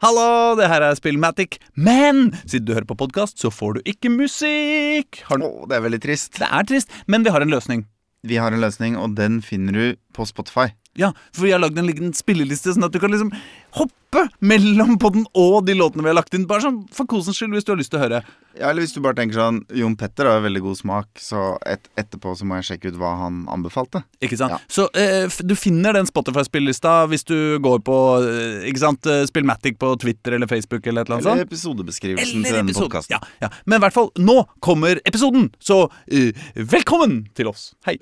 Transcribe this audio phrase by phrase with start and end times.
[0.00, 1.58] Hallo, det her er Spillmatic.
[1.76, 5.18] Men siden du hører på podkast, så får du ikke musikk.
[5.28, 5.44] Har du...
[5.44, 6.38] Å, det er veldig trist.
[6.40, 7.82] Det er trist, men vi har en løsning.
[8.24, 10.70] Vi har en løsning, og den finner du på Spotify.
[10.98, 13.30] Ja, For vi har lagd en liten spilleliste, sånn at du kan liksom
[13.78, 16.48] hoppe mellom podden og de låtene vi har lagt inn.
[16.50, 18.18] Bare sånn for kosens skyld, hvis du har lyst til å høre.
[18.58, 21.86] Ja, eller hvis du bare tenker sånn Jon Petter har veldig god smak, så et,
[22.00, 24.02] etterpå så må jeg sjekke ut hva han anbefalte.
[24.18, 24.56] Ikke sant?
[24.56, 24.58] Ja.
[24.66, 29.78] Så eh, du finner den Spotify-spillelista hvis du går på eh, ikke sant, eh, Spillmatic
[29.78, 31.38] på Twitter eller Facebook eller et eller annet sånt.
[31.38, 32.90] Eller episodebeskrivelsen Eller til denne episode.
[32.90, 33.14] podkasten.
[33.14, 33.54] Ja, ja.
[33.70, 35.52] Men i hvert fall, nå kommer episoden!
[35.62, 37.70] Så eh, velkommen til oss.
[37.86, 38.00] Hei.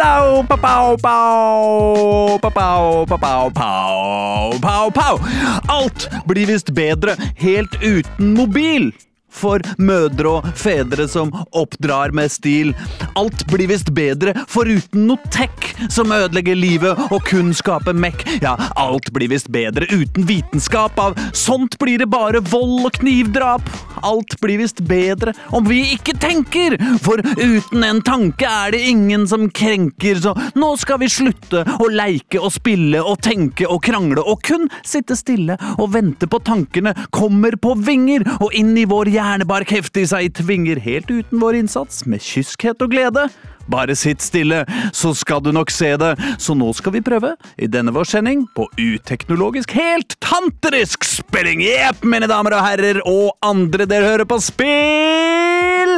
[0.00, 4.90] Pow, pow, pow, pow, pow, pow, pow.
[4.90, 5.18] pau.
[5.66, 8.92] Alt blir visst bedre helt uten mobil.
[9.30, 12.74] For mødre og fedre som oppdrar med stil.
[13.18, 18.24] Alt blir visst bedre foruten noe tech som ødelegger livet og kun skaper mekk.
[18.42, 20.98] Ja, alt blir visst bedre uten vitenskap.
[21.00, 23.70] Av sånt blir det bare vold og knivdrap.
[24.06, 29.26] Alt blir visst bedre om vi ikke tenker, for uten en tanke er det ingen
[29.28, 30.20] som krenker.
[30.22, 34.68] Så nå skal vi slutte å leike og spille og tenke og krangle og kun
[34.86, 40.06] sitte stille og vente på tankene kommer på vinger og inn i vår hjernebark heftig
[40.10, 43.26] seg i tvinger helt uten vår innsats med kyskhet og glede.
[43.70, 46.14] Bare sitt stille, så skal du nok se det.
[46.38, 51.62] Så nå skal vi prøve, i denne vår sending, på uteknologisk, helt tantrisk spilling.
[51.64, 55.96] Jepp, mine damer og herrer, og andre dere hører på spill!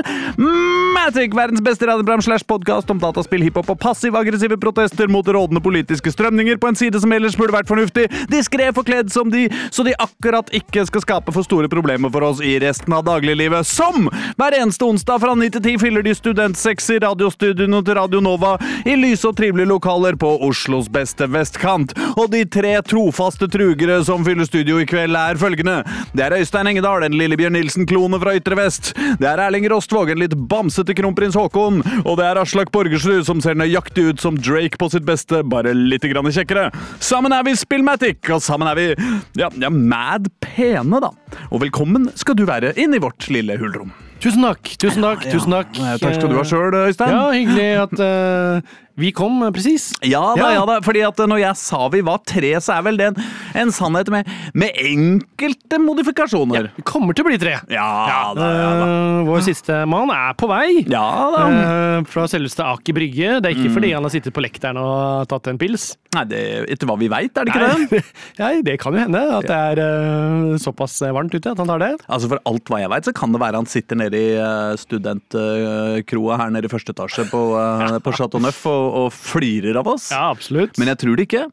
[0.93, 6.12] Matic, verdens beste radioprogram slash podkast om dataspill, hiphop og passiv-aggressive protester mot rådende politiske
[6.12, 9.95] strømninger på en side som ellers burde vært fornuftig, diskré forkledd som de, så de
[10.03, 13.67] akkurat ikke skal skape for store problemer for oss i resten av dagliglivet.
[13.67, 17.00] Som hver eneste onsdag fra 9 til 10 fyller de studentsexy
[17.63, 21.93] radiostudioene til Radio Nova i lyse og trivelige lokaler på Oslos beste vestkant.
[22.17, 25.83] Og de tre trofaste trugere som fyller studio i kveld, er følgende.
[26.13, 28.93] Det er Øystein Engedal, en Lillebjørn Nilsen-klone fra Ytre Vest.
[29.21, 31.83] Det er Erling Rostvåg, en litt bamsete kronprins Haakon.
[32.05, 35.75] Og det er Aslak Borgersrud, som ser nøyaktig ut som Drake på sitt beste, bare
[35.77, 36.71] litt grann kjekkere.
[37.03, 38.89] Sammen er vi Spillmatic, og sammen er vi
[39.39, 41.12] ja, ja, mad pene, da.
[41.51, 43.93] Og velkommen skal du være inn i vårt lille hulrom.
[44.22, 44.69] Tusen takk.
[44.78, 45.72] tusen takk, tusen takk.
[45.99, 47.10] Takk skal du ha sjøl, Øystein.
[47.10, 49.92] Ja, hyggelig at eh, vi kom, eh, presis.
[50.03, 50.50] Ja da, Ja.
[50.58, 53.16] ja da, fordi at når jeg sa vi var tre, så er vel det en,
[53.62, 56.69] en sannhet med, med enkelte modifikasjoner.
[56.69, 57.56] Ja, Vi kommer til å bli tre.
[57.72, 57.88] Ja,
[58.36, 58.86] da, ja da.
[58.86, 60.84] Uh, vår siste mann er på vei.
[60.92, 61.42] Ja da.
[61.48, 63.41] Uh, fra selveste Aker Brygge.
[63.41, 65.92] Det er ikke fordi han har sittet på lekteren og tatt en pils.
[66.12, 66.42] Nei, det,
[66.74, 68.03] etter hva vi veit, er det ikke det?
[68.03, 68.03] Nei,
[68.42, 71.80] Nei, det kan jo hende at det er uh, såpass varmt ute at han tar
[71.80, 71.92] det.
[72.12, 74.28] Altså For alt hva jeg veit, så kan det være han sitter nede i
[74.82, 79.91] studentkroa her nede i første etasje på, eh, på Chateau Neuf og, og flirer av
[79.94, 80.10] oss.
[80.15, 80.78] Ja, absolutt.
[80.81, 81.48] Men jeg tror det ikke.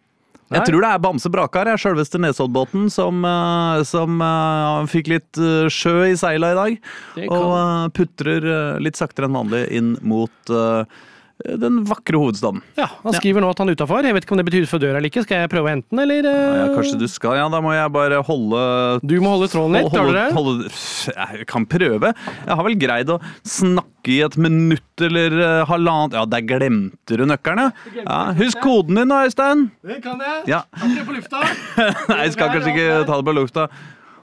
[0.50, 5.70] Jeg tror det er Bamse Brakar, sjølveste Nesoddbåten, som, eh, som uh, fikk litt eh,
[5.70, 6.80] sjø i seila i dag.
[7.28, 8.50] Og uh, putrer
[8.82, 11.06] litt saktere enn vanlig inn mot eh,
[11.40, 12.62] den vakre hovedstaden.
[12.76, 14.04] ja, Han skriver nå at han er utafor.
[14.04, 15.24] Jeg vet ikke om det betyr for døra eller ikke.
[15.24, 16.26] Skal jeg prøve å hente den, eller?
[16.28, 16.58] eh?
[16.60, 18.64] Ja, kanskje du skal Ja, da må jeg bare holde
[19.08, 20.74] Du må holde tråden litt, holde, holde, holde,
[21.16, 22.12] Jeg kan prøve.
[22.44, 27.20] Jeg har vel greid å snakke i et minutt eller eh, halvannet Ja, der glemte
[27.20, 27.70] du nøkkerne.
[27.96, 28.04] ja.
[28.04, 28.20] ja.
[28.40, 29.70] Husk koden din da, Øystein.
[29.86, 30.44] Det kan jeg.
[30.52, 30.64] Ja.
[30.84, 31.46] Ikke på lufta.
[32.12, 33.70] Nei, jeg skal kanskje ikke ta det på lufta.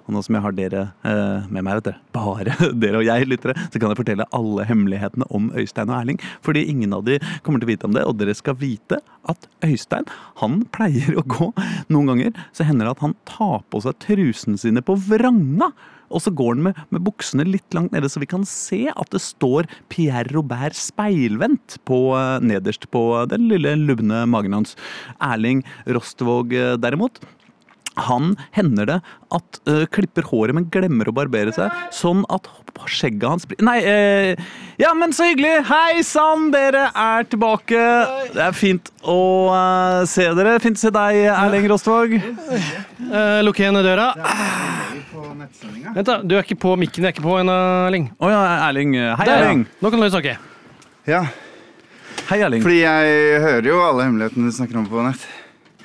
[0.07, 3.29] Og nå som jeg har dere eh, med meg, vet dere, bare dere og jeg
[3.29, 6.21] lyttere, så kan jeg fortelle alle hemmelighetene om Øystein og Erling.
[6.47, 9.51] Fordi ingen av de kommer til å vite om det, og dere skal vite at
[9.67, 10.07] Øystein
[10.43, 11.51] han pleier å gå
[11.91, 15.73] Noen ganger så hender det at han tar på seg trusene sine på vranga.
[16.15, 19.11] Og så går han med, med buksene litt langt nede, så vi kan se at
[19.15, 24.77] det står Pierre Robert speilvendt på, eh, nederst på den lille lubne magen hans.
[25.19, 27.19] Erling Rostvåg eh, derimot,
[27.97, 28.97] han hender det
[29.35, 32.49] at øh, klipper håret, men glemmer å barbere seg, sånn at
[32.87, 34.43] skjegget hans blir Nei, eh,
[34.79, 35.65] ja, men så hyggelig!
[35.71, 37.81] Hei sann, dere er tilbake.
[38.35, 39.17] Det er fint å
[39.49, 40.59] øh, se dere.
[40.63, 42.19] Fint å se deg, Erling Rostvåg.
[43.07, 44.11] Uh, Lukk igjen døra.
[45.97, 46.21] Vent, da.
[46.21, 47.07] Du er ikke på mikken.
[47.07, 47.57] Jeg er ikke på ennå,
[47.89, 48.11] Erling.
[48.21, 48.95] Å ja, Erling.
[49.17, 49.57] Hei, Der, ja.
[49.81, 50.37] Nå kan du snakke.
[51.09, 51.25] Ja,
[52.27, 52.63] Hei, Erling.
[52.65, 55.27] fordi jeg hører jo alle hemmelighetene du snakker om på nett.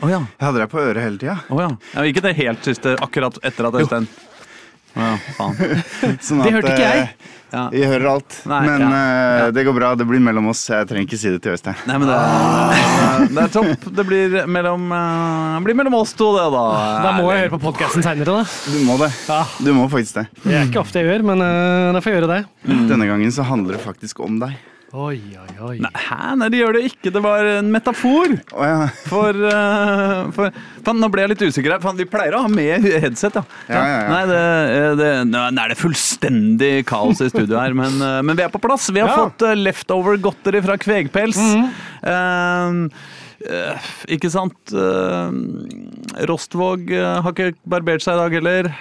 [0.02, 0.20] Å ja.
[0.26, 1.38] Jeg hadde deg på øret hele tida.
[1.54, 1.70] Oh, ja.
[1.94, 2.06] ja.
[2.10, 4.10] Ikke det helt siste, akkurat etter at Øystein
[4.92, 5.56] ja, faen.
[6.26, 7.06] Sånn Det hørte ikke jeg.
[7.14, 7.66] Vi Ja.
[7.76, 8.36] Jeg hører alt.
[8.48, 9.48] Nei, men ja, eh, ja.
[9.52, 9.90] det går bra.
[10.00, 10.62] Det blir mellom oss.
[10.72, 11.76] Jeg trenger ikke si det til Øystein.
[11.84, 13.88] Nei, men det er, det er topp.
[13.98, 16.64] Det blir mellom, eh, blir mellom oss to, det, da.
[17.04, 18.72] Da må jeg høre på podkasten seinere, da.
[18.72, 19.12] Du må det.
[19.28, 19.42] Ja.
[19.60, 20.26] Du må faktisk det.
[20.46, 22.42] Det er ikke ofte jeg gjør, men uh, da får jeg gjøre det.
[22.94, 24.56] Denne gangen så handler det faktisk om deg.
[24.92, 25.76] Oi, oi, oi.
[25.80, 26.34] Nei, hæ?
[26.36, 27.14] Nei, de gjør det ikke.
[27.16, 28.34] Det var en metafor.
[28.52, 28.90] Oh, ja.
[29.08, 31.96] For, uh, for fan, nå ble jeg litt usikker her.
[31.96, 33.44] Vi pleier å ha med headset, ja.
[33.72, 34.10] Ja, ja, ja.
[34.12, 34.42] Nei, det,
[34.76, 38.52] eh, det, nå er det fullstendig kaos i studio her, men, eh, men vi er
[38.52, 38.90] på plass.
[38.92, 39.30] Vi har Ja.
[39.30, 41.40] fått uh, leftover godteri fra Kvegpels.
[41.40, 42.76] Eh,
[43.48, 44.76] uh, ikke sant?
[46.28, 48.74] Rostvåg har ikke barbert seg i dag heller.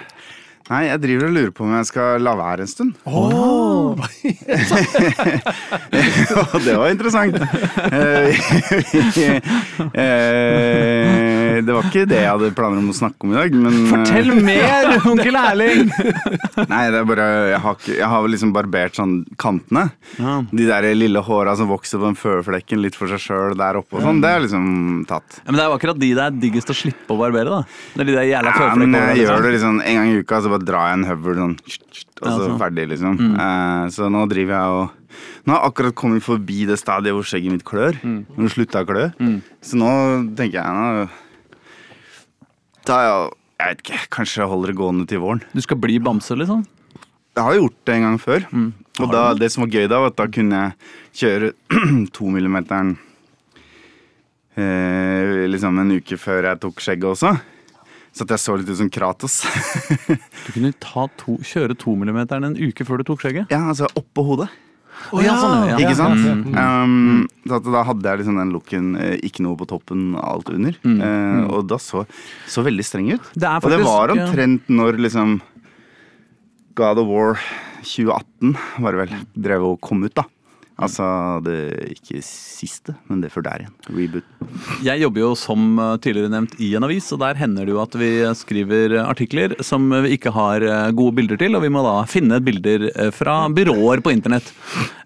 [0.69, 2.93] Nei, jeg driver og lurer på om jeg skal la være en stund.
[6.51, 7.35] Og det var interessant.
[7.91, 8.29] Eh,
[9.97, 13.73] eh, det var ikke det jeg hadde planer om å snakke om i dag, men
[13.81, 15.91] eh, Fortell mer, onkel Erling!
[16.71, 19.87] Nei, det er bare Jeg har, ikke, jeg har liksom barbert sånn kantene.
[20.21, 20.37] Ja.
[20.51, 23.99] De der lille håra som vokser på den føflekken litt for seg sjøl der oppe
[23.99, 24.65] og sånn, det er liksom
[25.09, 25.41] tatt.
[25.41, 27.61] Ja, men det er jo akkurat de det er diggest å slippe å barbere, da.
[27.95, 29.25] Det er de der jævla Ja, men jeg liksom.
[29.25, 32.27] gjør det liksom en gang i uka, så bare drar jeg en høvel sånn, og
[32.27, 32.59] Ja, så sånn.
[32.61, 33.17] ferdig, liksom.
[33.35, 34.97] Eh, så nå driver jeg og
[35.45, 37.97] Nå har jeg akkurat kommet forbi det stadiet hvor skjegget mitt klør.
[38.05, 39.07] Når det slutta å klø.
[39.59, 39.89] Så nå
[40.37, 41.09] tenker jeg nå
[42.87, 45.41] Da jeg, jeg vet ikke, kanskje jeg holder det gående til våren.
[45.53, 46.63] Du skal bli bamse, liksom?
[47.35, 48.47] Jeg har gjort det en gang før.
[49.01, 51.51] Og da, det som var gøy da, var at da kunne jeg kjøre
[52.15, 52.95] tomillimeteren
[54.57, 57.33] eh, liksom en uke før jeg tok skjegget også.
[58.11, 59.37] Så at jeg så litt ut som Kratos.
[60.41, 63.53] Du kunne ta to, kjøre tomillimeteren en uke før du tok skjegget?
[63.53, 64.49] ja, altså oppå hodet.
[65.09, 65.77] Å, ja, sånn, ja.
[65.81, 66.19] Ikke sant?
[66.19, 66.57] Mm, mm.
[66.59, 70.51] Um, så at da hadde jeg liksom den looken, eh, ikke noe på toppen, alt
[70.53, 70.75] under.
[70.85, 72.03] Eh, og da så,
[72.51, 73.31] så veldig streng ut.
[73.33, 75.39] Det er og det var omtrent når liksom
[76.77, 77.41] God of War
[77.81, 78.53] 2018
[78.83, 79.15] var det vel,
[79.47, 80.27] drev og kom ut, da.
[80.81, 81.07] Altså
[81.45, 81.57] det
[81.95, 83.75] ikke siste, men det før der igjen.
[83.97, 84.27] Reboot.
[84.85, 87.81] Jeg jobber jo som eh, tidligere nevnt i en avis, og der hender det jo
[87.83, 91.83] at vi skriver artikler som vi ikke har eh, gode bilder til, og vi må
[91.85, 94.53] da finne bilder eh, fra byråer på internett.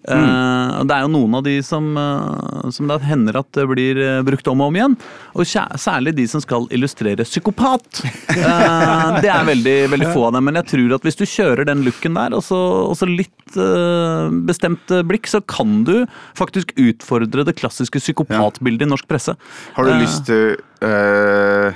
[0.06, 0.86] Mm.
[0.86, 4.22] det er jo noen av de som, eh, som det hender at det blir eh,
[4.26, 4.94] brukt om og om igjen.
[5.34, 8.04] Og særlig de som skal illustrere psykopat.
[8.36, 11.66] Eh, det er veldig, veldig få av dem, men jeg tror at hvis du kjører
[11.66, 12.58] den looken der, og så,
[12.90, 16.06] og så litt eh, bestemt blikk, så kan du
[16.38, 19.36] faktisk utfordre det klassiske psykopatbildet i norsk presse.
[19.76, 21.72] Har du Eh, lyst til øh,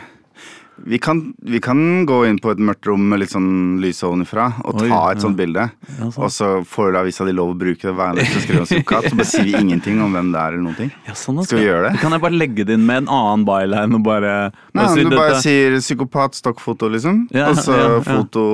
[0.87, 4.47] vi, kan, vi kan gå inn på et mørkt rom med litt sånn lys ovenfra
[4.65, 5.23] og Oi, ta et ja.
[5.25, 5.67] sånt bilde.
[5.71, 6.19] Ja, sant.
[6.25, 9.09] Og så får avisa de lov å bruke det hver eneste de om Sukkat.
[9.11, 10.93] Så bare sier vi ingenting om hvem det er eller noen ting.
[11.09, 12.00] Ja, sånn, Skal vi gjøre det?
[12.03, 14.35] Kan jeg bare legge det inn med en annen byline og bare,
[14.79, 17.25] Nei, si du bare sier psykopat, stokkfoto, liksom.
[17.35, 17.76] Ja, og så
[18.06, 18.44] foto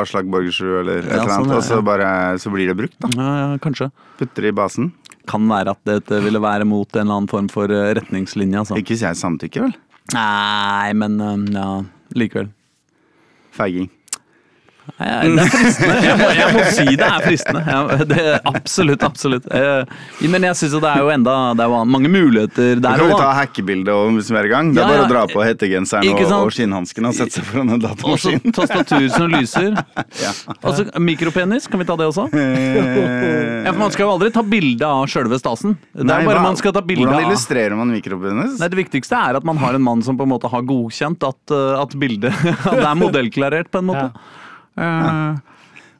[0.00, 1.56] Aslak Borgersrud eller et eller sånn, annet.
[1.56, 2.10] ja, Og så, bare,
[2.42, 3.10] så blir det brukt, da.
[3.18, 3.90] ja, ja, kanskje.
[4.20, 4.92] Putter det i basen.
[5.30, 8.60] Kan være at dette ville være mot en eller annen form for eh, retningslinje.
[8.60, 8.76] Altså.
[8.76, 9.74] Ikke hvis jeg samtykker, vel.
[10.12, 11.16] Nei, men
[11.52, 12.50] ja, likevel.
[13.54, 13.88] Feiging.
[14.84, 15.94] Det er fristende.
[16.04, 17.62] Jeg må, jeg må si det er fristende.
[17.66, 17.78] Ja,
[18.10, 19.46] det er absolutt, absolutt.
[19.50, 23.00] Eh, Men jeg syns det er jo enda Det er mange muligheter der òg.
[23.00, 24.72] kan vi ta hackebilde og er i gang.
[24.74, 27.72] Det er Ja, bare å dra på hettegenseren og, og skinnhansken og sette seg foran
[27.74, 28.52] en Også datamaskin.
[28.60, 29.72] tastatur som lyser.
[30.24, 30.30] Ja.
[30.62, 32.28] Altså mikropenis, kan vi ta det også?
[32.32, 35.76] Eh, Ja, for Man skal jo aldri ta bilde av sjølve stasen.
[35.94, 38.58] Det Nei, er bare hva- man skal ta bilde Hvordan illustrerer man mikropenis?
[38.60, 41.24] Nei, Det viktigste er at man har en mann som på en måte har godkjent
[41.26, 42.30] at, uh, at bildet
[42.66, 44.10] at det er modellklarert, på en måte.
[44.76, 45.36] Eh,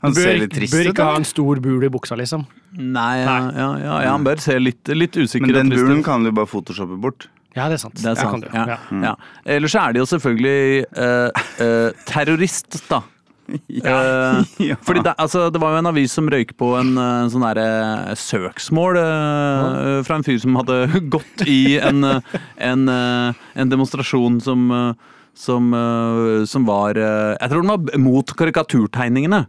[0.04, 2.44] Han ser litt trist bør ikke ha en stor bul i buksa, liksom.
[2.76, 6.24] nei, ja, ja, ja, ja, han bør se litt, litt usikker Men den bulen kan
[6.26, 7.28] du bare photoshoppe bort.
[7.54, 7.94] Ja, det er sant.
[8.02, 8.44] Det er sant.
[8.52, 8.78] Ja, Ja.
[9.00, 9.12] ja.
[9.46, 13.00] Ellers så er det jo selvfølgelig eh, eh, terrorist, da.
[13.68, 14.42] Ja.
[14.58, 14.74] Ja.
[14.82, 17.44] Fordi det, altså, det var jo en avis som røyk på en, eh, en sånn
[17.44, 20.78] derre søksmål eh, fra en fyr som hadde
[21.14, 22.38] gått i en, eh,
[22.72, 24.94] en, eh, en demonstrasjon som eh,
[25.34, 29.40] som, eh, som var eh, Jeg tror den var mot karikaturtegningene,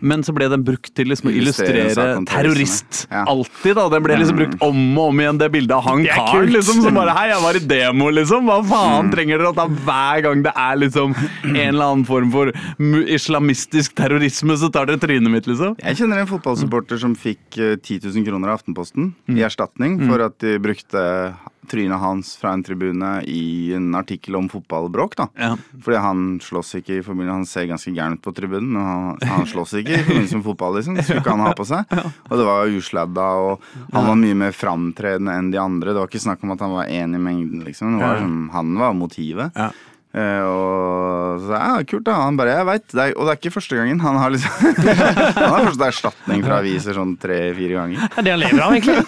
[0.00, 1.40] men så ble den brukt til liksom å Mm.
[1.42, 3.06] Illustrere terrorist.
[3.10, 3.24] Ja.
[3.28, 3.88] Alltid, da.
[3.88, 6.94] Den ble liksom brukt om og om igjen, det bildet av han karen liksom, som
[6.94, 8.44] bare Hei, jeg var i demo, liksom.
[8.46, 8.68] Hva Mm.
[8.70, 11.14] faen trenger dere å ta hver gang det er liksom
[11.44, 12.52] en eller annen form for
[13.08, 15.76] islamistisk terrorisme, så tar dere trynet mitt, liksom?
[15.82, 19.38] Jeg kjenner en fotballsupporter som fikk eh, 10 000 kroner av Aftenposten Mm.
[19.38, 21.34] i erstatning for at de brukte
[21.70, 25.16] trynet hans fra en tribune i en artikkel om fotballbråk.
[25.16, 25.28] da.
[25.38, 25.52] Ja.
[25.84, 29.18] Fordi han slåss ikke i familien, Han ser ganske gæren ut på tribunen, men han,
[29.28, 30.98] han slåss ikke i forbindelse med fotball, liksom.
[30.98, 31.96] Det skulle ikke han ha på seg.
[32.30, 35.92] Og det var usladda, og han var mye mer framtredende enn de andre.
[35.92, 37.98] Det var ikke snakk om at han var én i mengden, liksom.
[38.00, 38.22] Var
[38.54, 39.52] han var motivet.
[39.54, 39.70] Ja.
[40.14, 43.38] Eh, og så ja, kult da, han bare, jeg vet, det er, og det er
[43.40, 44.76] ikke første gangen Han har liksom
[45.40, 48.76] Han har først erstatning fra aviser sånn tre-fire ganger Det er det han lever av,
[48.76, 49.02] egentlig.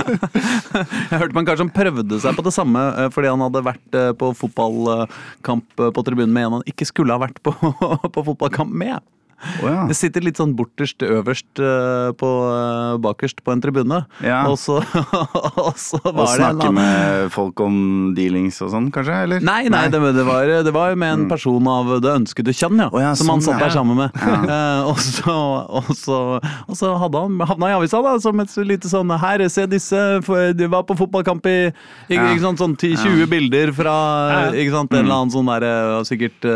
[1.10, 4.00] Jeg hørte man kanskje han prøvde seg på det samme eh, fordi han hadde vært
[4.00, 7.52] eh, på fotballkamp på tribunen med en han ikke skulle ha vært på,
[8.16, 9.04] på fotballkamp med.
[9.40, 9.84] Å ja.
[9.90, 14.02] Jeg sitter litt sånn borterst øverst eh, på, eh, bakerst på en tribune.
[14.24, 14.42] Ja.
[14.50, 14.78] Og så,
[15.64, 17.78] og så Og var det en snakke med folk om
[18.16, 19.16] dealings og sånn, kanskje?
[19.26, 19.44] Eller?
[19.44, 22.90] Nei, nei, det, det, var, det var med en person av det ønskede kjønn, ja.
[22.92, 24.20] Oh, ja, som han sånn, satt der sammen med.
[24.50, 25.34] Eh, og, så,
[25.78, 29.42] og, så, og så hadde han havna i avisa da, som et lite sånn Her,
[29.52, 30.00] se disse,
[30.56, 33.94] de var på fotballkamp i ikke, ikke sant, sånn 10-20 bilder fra
[34.50, 36.48] ikke sant, en eller annen sånn derre Sikkert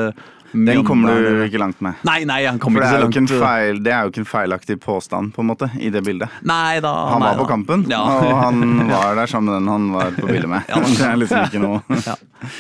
[0.54, 1.98] Den kommer du ikke langt med.
[2.06, 3.32] Nei, nei, han kommer ikke så langt.
[3.42, 6.30] feil, det er jo ikke en feilaktig påstand, på en måte, i det bildet.
[6.46, 6.92] Nei da.
[7.10, 8.00] Han nei var på kampen, Ja.
[8.04, 10.62] og han var der sammen med den han var på bildet med.
[10.98, 12.14] Det er liksom ikke noe Ja.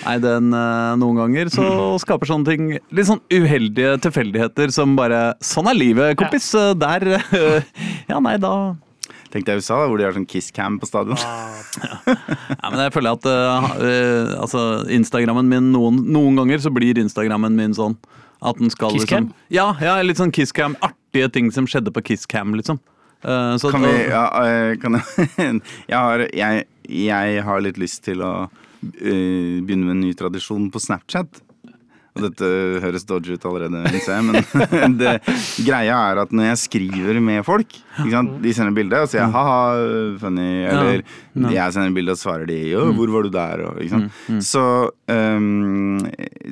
[0.06, 1.64] Nei, den, eh, noen ganger så
[2.00, 6.50] skaper sånne ting litt sånn uheldige tilfeldigheter som bare Sånn er livet, kompis.
[6.56, 7.62] Eh, Der eh,
[8.08, 8.54] Ja, nei, da
[9.34, 11.18] Tenk deg USA, hvor de har sånn kisscam på stadion.
[11.18, 14.60] Ja, men jeg føler at uh, altså,
[14.94, 17.96] Instagrammen min noen, noen ganger så blir Instagrammen min sånn
[18.44, 19.32] at den skal Kisscam?
[19.32, 20.76] liksom Ja, ja, litt sånn kisscam.
[20.86, 22.78] Artige ting som skjedde på kisscam, liksom.
[23.26, 24.22] Uh, så, Kan vi ja,
[24.78, 25.26] kan jeg,
[25.90, 28.34] jeg, har, jeg, jeg har litt lyst til å
[28.84, 31.42] begynne med en ny tradisjon på Snapchat.
[32.14, 33.80] Og dette høres dodgy ut allerede,
[34.22, 34.36] men
[35.00, 35.16] det,
[35.66, 37.74] greia er at når jeg skriver med folk?
[37.98, 39.56] De sender bilde og sier 'ha-ha,
[40.22, 41.02] funny', eller
[41.50, 44.46] jeg sender bilde og svarer de 'jo, hvor var du der?' Og, ikke sant?
[44.46, 44.64] Så,
[45.10, 45.98] um,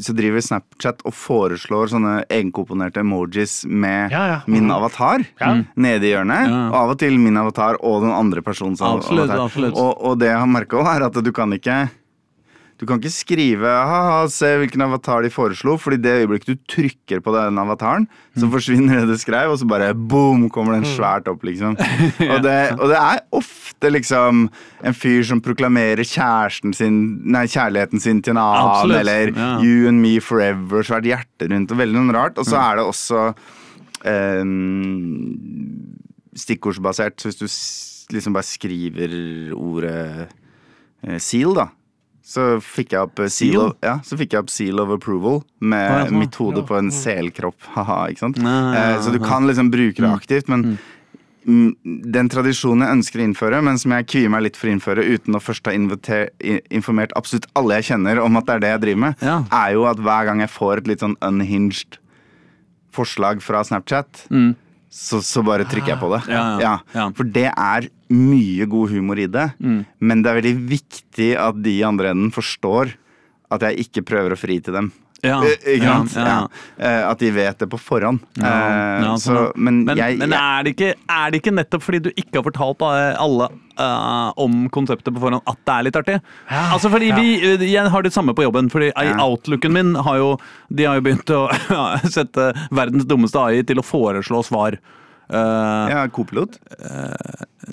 [0.02, 4.10] så driver Snapchat og foreslår sånne egenkomponerte emojis med
[4.50, 5.22] min avatar
[5.76, 6.50] nede i hjørnet.
[6.72, 9.46] Og av og til min avatar og den andre personens Absolutt, avatar.
[9.46, 9.78] absolutt.
[9.78, 11.84] Og, og det jeg har merka er at du kan ikke
[12.80, 17.20] du kan ikke skrive ha-ha, se hvilken avatar de foreslo, fordi det øyeblikket du trykker
[17.22, 21.28] på den avataren, så forsvinner det du skrev, og så bare boom, kommer den svært
[21.30, 21.76] opp, liksom.
[22.32, 24.46] Og det, og det er ofte liksom
[24.82, 26.98] en fyr som proklamerer sin
[27.32, 29.50] Nei, kjærligheten sin til en annen, Absolutt, eller ja.
[29.62, 32.40] You and me forever, svært hjerte rundt, og veldig noe rart.
[32.40, 33.24] Og så er det også
[34.06, 35.04] um,
[36.38, 37.40] stikkordsbasert, så hvis
[38.08, 39.14] du liksom bare skriver
[39.56, 40.28] ordet
[41.02, 41.68] eh, seal, da.
[42.32, 43.66] Så fikk jeg opp eh, seal, Seal?
[43.66, 46.22] Of, ja, så fikk jeg opp seal of approval med ah, ja, sånn.
[46.22, 47.58] mitt hode på en selkropp.
[47.76, 48.40] Haha, ikke sant?
[48.40, 50.78] Ja, ja, ja, Eh, så du kan liksom bruke det aktivt, men
[51.44, 51.74] mm,
[52.14, 55.04] den tradisjonen jeg ønsker å innføre, men som jeg kvier meg litt for å innføre
[55.12, 58.84] uten å først ha informert absolutt alle jeg kjenner om at det er det jeg
[58.86, 59.36] driver med, Ja.
[59.52, 61.98] er jo at hver gang jeg får et litt sånn unhinged
[62.92, 64.24] forslag fra Snapchat,
[64.92, 66.18] så, så bare trykker jeg på det.
[66.28, 66.32] Mm.
[66.34, 67.06] Ja, ja, ja.
[67.16, 69.84] For det er mye god humor i det, Mm.
[70.00, 72.94] men det er veldig viktig at de i andre enden forstår
[73.52, 74.92] at jeg ikke prøver å fri til dem.
[75.22, 76.48] Ja, Eh, Ikke ja, ja.
[76.82, 78.18] Eh, At de vet det på forhånd.
[78.40, 81.52] Ja, Eh, ja, så, sånn, men, men, jeg, men er, det ikke, er det ikke
[81.54, 83.46] nettopp fordi du ikke har fortalt alle
[83.78, 86.16] uh, om konseptet på forhånd at det er litt artig?
[86.50, 87.28] Altså fordi vi,
[87.70, 88.68] Jeg har det samme på jobben.
[88.68, 88.90] Fordi.
[89.22, 90.32] Outlooken min har jo
[90.74, 91.46] De har jo begynt å
[92.18, 94.80] sette verdens dummeste AI til å foreslå svar.
[95.32, 96.58] Eh, ja, kopilot.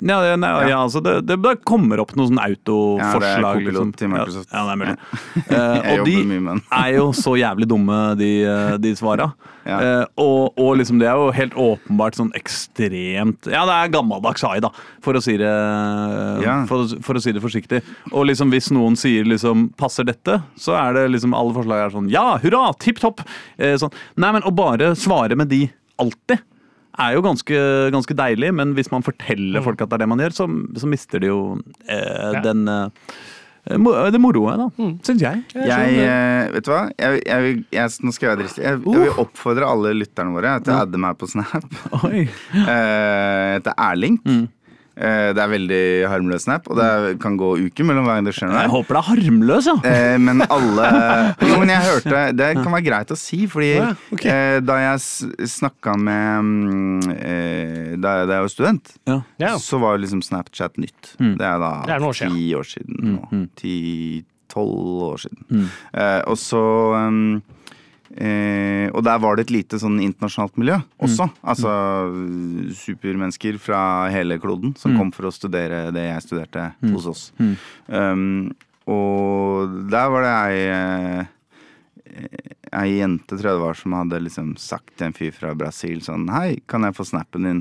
[0.00, 0.78] ja, ja, ja, ja.
[0.80, 3.00] altså det, det det, kommer opp noen sånne autoforslag.
[3.02, 3.92] Ja, det er Copilot liksom.
[3.98, 4.50] til Microsoft.
[4.52, 4.96] Ja, ja, det er mulig.
[5.50, 8.30] Eh, og de mye er jo så jævlig dumme, de,
[8.80, 9.30] de svara.
[9.66, 9.78] Ja.
[9.82, 14.44] Eh, og, og liksom det er jo helt åpenbart sånn ekstremt Ja, det er gammeldags
[14.46, 14.70] AI, da,
[15.04, 15.50] for å si det,
[16.44, 16.54] Ja.
[16.70, 17.82] for, for å si det forsiktig.
[18.12, 21.92] Og liksom hvis noen sier liksom 'passer dette', så er det liksom alle forslag er
[21.96, 23.26] sånn 'ja, hurra, tipp topp'.
[23.80, 23.92] Sånn.
[24.16, 25.66] Nei, men å bare svare med de
[26.00, 26.40] alltid
[27.02, 27.58] er jo ganske,
[27.94, 30.48] ganske deilig, men hvis man forteller folk at det er det man gjør, så,
[30.80, 31.40] så mister de jo
[31.88, 32.40] eh, Ja.
[32.44, 32.88] den eh,
[33.70, 34.66] det moroet, da.
[35.04, 35.42] Syns jeg.
[35.52, 36.78] Jeg, eh, vet du hva?
[36.98, 38.62] Jeg, jeg, jeg, nå skal jeg være dristig.
[38.64, 41.66] Jeg, jeg vil oppfordre alle lytterne våre til å adde meg på Snap.
[42.08, 42.22] Oi.
[42.56, 44.16] Eh, Jeg heter Erling.
[44.24, 44.40] Eh,
[45.00, 48.50] Det er veldig harmløs snap, og det kan gå uker mellom hver gang det skjer
[48.50, 48.60] noe.
[48.66, 49.76] Jeg håper det er harmløs, ja.
[49.88, 50.88] Eh, men alle
[51.48, 54.26] Jo, men jeg hørte Det kan være greit å si, fordi Ja, ok.
[54.28, 59.18] eh, da jeg snakka med mm, eh, da, jeg- var student, ja.
[59.40, 59.54] Ja.
[59.62, 61.14] så var liksom Snapchat nytt.
[61.18, 63.46] Det er da Det er år ti år siden nå.
[63.56, 65.68] Ti-tolv år siden.
[65.94, 66.62] Eh, og så
[68.16, 71.28] eh, Og der var det et lite sånn internasjonalt miljø også.
[71.42, 71.70] Altså
[72.74, 77.22] supermennesker fra hele kloden som kom for å studere det jeg studerte hos oss.
[77.86, 78.50] Um,
[78.90, 81.36] og der var det ei eh,
[82.74, 86.00] Ei jente, tror jeg det var, som hadde liksom sagt til en fyr fra Brasil
[86.02, 87.60] sånn Hei, kan jeg få snappen din?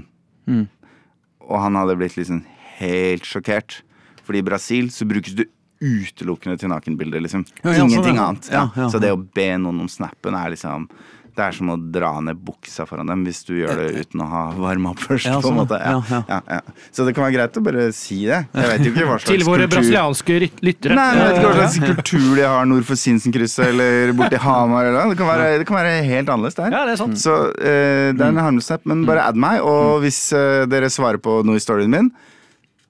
[1.45, 2.43] Og han hadde blitt liksom
[2.79, 3.79] helt sjokkert.
[4.25, 5.47] Fordi i Brasil så brukes det
[5.79, 7.45] utelukkende til nakenbilder, liksom.
[7.61, 8.25] Ja, ja, sånn, Ingenting ja.
[8.27, 8.51] annet.
[8.51, 10.89] Ja, Så det å be noen om snappen er liksom
[11.37, 14.27] Det er som å dra ned buksa foran dem hvis du gjør det uten å
[14.27, 15.29] ha varma opp først.
[15.29, 15.77] På en sånn, måte.
[16.91, 18.41] Så det kan være greit å bare si det.
[18.51, 20.97] Jeg vet jo ikke hva slags Til våre brasilianske lyttere.
[20.99, 24.89] Nei, jeg vet ikke hva slags kultur de har nord for Sinsenkrysset eller borti Hamar.
[24.89, 25.13] Eller.
[25.13, 26.75] Det, kan være, det kan være helt annerledes der.
[26.75, 27.21] Ja, det er sant.
[27.23, 29.63] Så eh, det er en harmløs men bare add meg.
[29.63, 32.11] Og hvis eh, dere svarer på noe i storyen min,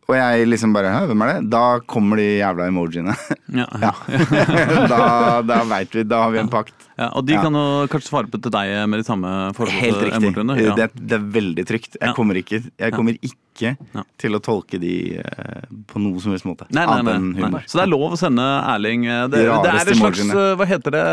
[0.10, 1.50] og jeg liksom bare Hæ, hvem er det?
[1.54, 3.16] Da kommer de jævla emojiene.
[3.60, 3.66] Ja.
[3.82, 3.92] Ja.
[4.92, 5.00] da
[5.42, 6.04] da veit vi.
[6.06, 6.76] Da har vi en pakt.
[7.00, 9.82] Ja, og de kan jo kanskje svare på til deg med de samme forholdene.
[9.86, 10.20] Helt riktig.
[10.30, 10.76] emojiene, Ja.
[10.78, 11.98] Det, det er veldig trygt.
[12.02, 13.74] Jeg kommer ikke, jeg kommer ikke
[14.22, 16.68] til å tolke de eh, på noe som helst måte.
[16.76, 17.64] Nei, nei, nei, nei.
[17.68, 20.68] Så det er lov å sende Erling eh, Det, det er et slags eh, Hva
[20.70, 21.04] heter det?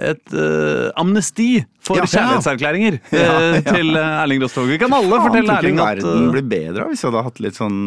[0.00, 2.04] Et uh, amnesti for Ja.
[2.08, 3.60] kjærlighetserklæringer eh, Ja, ja.
[3.64, 4.66] til eh, Erling Rostov.
[4.68, 7.58] Vi kan alle Faen, fortelle Erling at verden blir bedre hvis vi hadde hatt litt
[7.58, 7.78] sånn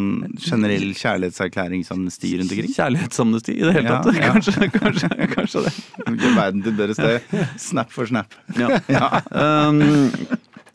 [0.42, 2.72] generell kjærlighetserklæringsamnesti rundt omkring.
[2.74, 4.10] Kjærlighetsamnesti i det hele tatt.
[4.18, 4.32] ja.
[4.34, 5.74] Kanskje, kanskje, kanskje det.
[6.10, 7.38] Gjør verden til et bedre sted.
[7.68, 8.34] Snap for snap.
[8.58, 9.22] Ja.
[9.30, 9.80] Um,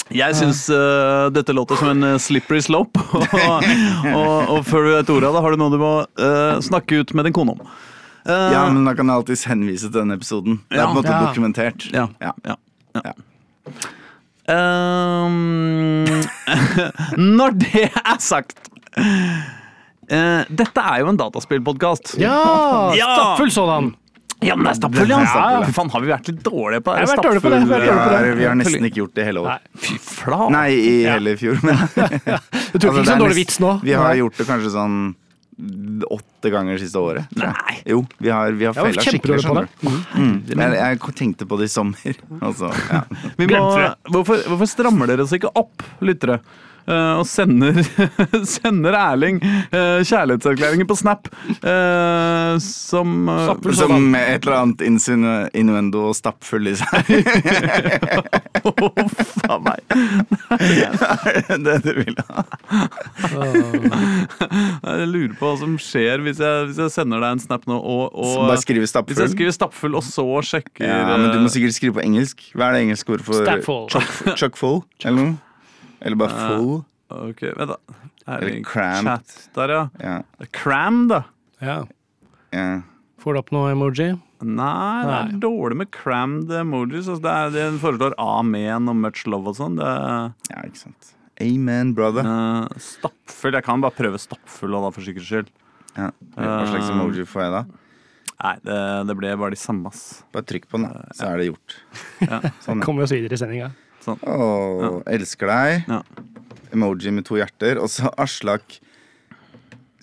[0.09, 3.03] jeg syns uh, dette låter som en slippery slope.
[3.13, 3.67] og,
[4.15, 7.03] og, og før du vet ordet av det, har du noe du må uh, snakke
[7.03, 7.69] ut med din kone om.
[8.27, 10.59] Uh, Ja, men da kan jeg alltids henvise til denne episoden.
[10.69, 10.87] Det er Ja.
[10.87, 11.21] på en måte Ja.
[11.27, 11.87] dokumentert.
[11.93, 12.07] Ja.
[12.21, 12.33] Ja.
[12.45, 12.55] ja,
[12.95, 13.01] ja.
[13.05, 13.13] Ja.
[14.49, 16.05] Um,
[17.37, 18.57] når det er sagt
[18.97, 22.15] uh, Dette er jo en dataspillpodkast.
[22.21, 22.35] Ja!
[22.99, 23.09] Ja!
[23.15, 23.91] Stappfull sådan.
[24.41, 25.19] Ja, men det er stappfull, ja!
[25.21, 25.63] Ja, ja.
[25.67, 27.01] Fy faen, har vi vært litt dårlige på det?
[27.01, 29.01] Jeg har vært dårlig på det, vært Vi dårlig på har, vi har nesten ikke
[29.03, 29.65] gjort det hele år.
[29.83, 30.51] Fy flate.
[30.55, 33.73] Nei, i hele fjor, men Du tok Altså, ikke det er sånn dårlig vits nå?
[33.83, 34.95] Vi har gjort det kanskje sånn
[36.09, 37.27] åtte ganger det siste året.
[37.35, 37.75] Nei.
[37.89, 39.39] Jo, vi har, vi har Jeg feila skikkelig.
[39.43, 39.89] skjønner du.
[40.15, 40.33] Mm.
[40.55, 42.21] Men jeg tenkte på det i sommer.
[42.49, 43.01] Altså, ja.
[43.37, 43.61] Vi må,
[44.13, 46.39] hvorfor, hvorfor strammer dere oss ikke opp, lyttere?
[46.89, 47.79] Eh, og sender,
[48.57, 51.29] sender Erling eh, kjærlighetserklæringer på Snap.
[51.61, 57.13] eh, som Stapper, Som et eller annet insinu- innuendo og stappfull i seg.
[58.69, 58.99] oh,
[59.49, 59.81] a meg.
[60.59, 62.43] Er det det du vil ha?
[64.89, 67.77] Jeg lurer på hva som skjer hvis jeg, hvis jeg sender deg en snap nå
[67.79, 71.51] og, og Bare skrive Hvis jeg skriver stappfull og så sjekker Ja, men du må
[71.53, 72.49] sikkert skrive på engelsk.
[72.55, 73.85] Hva er det engelske ordet for Stappfull.
[73.91, 74.59] Chuck, chuck?
[75.05, 75.37] Eller noe?
[76.01, 76.69] Eller bare full.
[77.09, 77.29] full?
[77.31, 77.77] Ok, vent da.
[78.29, 79.83] Eller crammed Chat der, ja.
[79.99, 80.47] Ja.
[80.53, 81.23] Cram, da.
[81.59, 81.77] Ja.
[82.53, 82.81] ja.
[83.19, 84.11] Får du opp noe emoji?
[84.39, 87.09] Nei, det er dårlig med crammed emojis.
[87.09, 89.75] Altså det er, Den foreslår amen og much love og sånn.
[89.79, 89.89] Det
[90.53, 91.15] Ja, ikke sant.
[91.43, 92.27] Amen, brother.
[92.27, 93.55] Uh, stappfull.
[93.55, 95.51] Jeg kan bare prøve stappfull da for sikkerhets skyld.
[95.97, 96.11] Ja.
[96.37, 97.61] Hva slags Eh, emoji får jeg da?
[98.39, 100.21] Nei, det, det ble bare de samme, ass.
[100.31, 100.87] Bare trykk på den.
[101.17, 101.75] Så er det gjort.
[102.23, 102.39] Ja.
[102.63, 102.85] Sånn, ja.
[102.85, 103.71] Kommer oss videre i sendinga.
[104.05, 104.19] Sånn.
[104.23, 105.89] Åh, elsker deg.
[105.89, 106.01] Ja.
[106.75, 107.81] Emoji med to hjerter.
[107.81, 108.79] Og så Aslak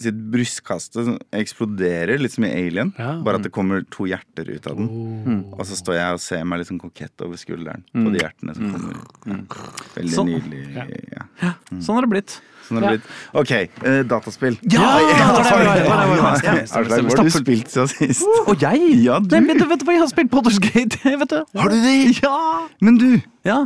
[0.01, 1.05] sitt brystkaste
[1.37, 2.91] eksploderer, litt som i Alien.
[3.01, 3.15] Ja.
[3.25, 4.91] Bare at det kommer to hjerter ut av den.
[4.91, 5.55] Oh.
[5.57, 8.57] Og så står jeg og ser meg litt sånn kokett over skulderen på de hjertene
[8.59, 9.57] som kommer ut.
[9.97, 10.35] Veldig Sånn.
[10.35, 11.07] nydelig.
[11.17, 11.55] Ja.
[11.81, 12.37] Sånn har det blitt.
[12.67, 13.09] Sånn har det blitt.
[13.41, 13.55] OK,
[13.87, 14.59] uh, dataspill.
[14.75, 14.91] Ja.
[15.07, 18.27] Ja, Aslak, hvor har du spilt siden sist?
[18.45, 18.93] Og jeg?
[19.07, 19.33] Ja, du.
[19.33, 21.41] Nei, vet, du, vet du hva, jeg har spilt Pottersgate, vet du.
[21.57, 21.97] Har du det?
[22.21, 22.37] Ja!
[22.85, 23.09] Men du,
[23.47, 23.63] Ja,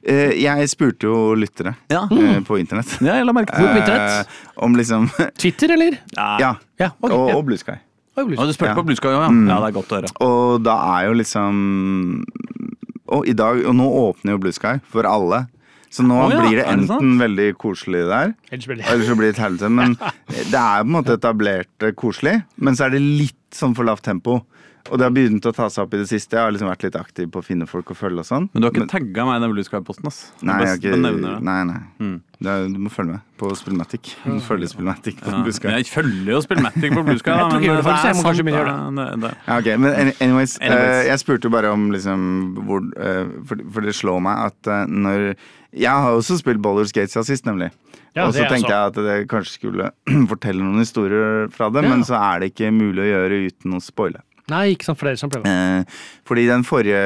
[0.00, 2.06] jeg spurte jo lyttere ja.
[2.08, 2.94] eh, på internett.
[3.04, 3.82] ja jeg la merke til på det.
[3.82, 4.32] internett?
[4.32, 5.10] Eh, om liksom
[5.40, 6.00] Twitter, eller?
[6.16, 6.30] Ja.
[6.40, 7.12] Ja, Okay.
[7.12, 7.36] Og, ja.
[7.36, 7.76] og Blue Sky.
[8.16, 8.74] Og du spurte Ja.
[8.74, 9.28] på òg, ja.
[9.28, 9.48] Mm.
[9.48, 9.58] ja.
[9.60, 10.12] Det er godt å høre.
[10.24, 12.24] Og da er jo liksom
[13.10, 15.46] Og i dag Og nå åpner jo Blue Sky for alle.
[15.90, 19.34] Så nå oh, ja, blir det enten det veldig koselig der, eller så blir det
[19.34, 19.70] et helvete.
[19.74, 19.96] Men
[20.52, 23.88] det er på en måte etablert eh, koselig, men så er det litt sånn for
[23.88, 24.36] lavt tempo.
[24.88, 26.38] Og det har begynt å ta seg opp i det siste.
[26.38, 28.48] Jeg har liksom vært litt aktiv på å finne folk å følge og sånn.
[28.54, 30.20] Men du har ikke tagga meg i den Bluesky-posten, ass.
[30.40, 31.34] Nei, jeg har ikke, det.
[31.50, 31.80] nei, nei.
[32.00, 32.16] Mm.
[32.40, 34.14] Det er, du må følge med på Spillmatic.
[34.24, 35.74] Du må følge Spillmatic på Ja, Blue Sky.
[35.76, 37.34] jeg følger jo Spillmatic på Bluesky.
[37.34, 39.20] Jeg tror ikke jeg det, er Jeg kanskje begynne å gjøre det.
[39.26, 39.32] det.
[39.44, 39.90] Ja, ok, men
[40.24, 40.56] anyways, Anyways.
[40.64, 42.24] eh, jeg spurte jo bare om liksom
[42.64, 45.26] hvor, uh, for, for det slår meg at uh, når
[45.76, 47.68] Jeg har også spilt Skates siden sist, nemlig.
[48.16, 49.90] Ja, og så tenkte jeg at det kanskje skulle
[50.32, 51.92] fortelle noen historier fra det, Ja.
[51.92, 54.24] men så er det ikke mulig å gjøre uten å spoile.
[54.50, 55.46] Nei, ikke sant, flere som prøver.
[55.46, 57.00] Eh, fordi den forrige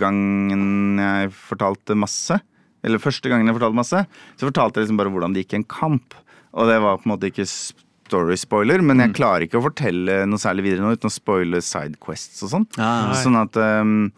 [0.00, 2.36] gangen jeg fortalte masse,
[2.84, 4.02] eller første gangen jeg fortalte masse,
[4.36, 6.14] så fortalte jeg liksom bare hvordan det gikk i en kamp.
[6.54, 9.06] Og det var på en måte ikke story-spoiler, men Mm.
[9.06, 12.66] jeg klarer ikke å fortelle noe særlig videre nå uten å spoile sidequests og sånn.
[12.78, 14.12] Ah, Sånn at um,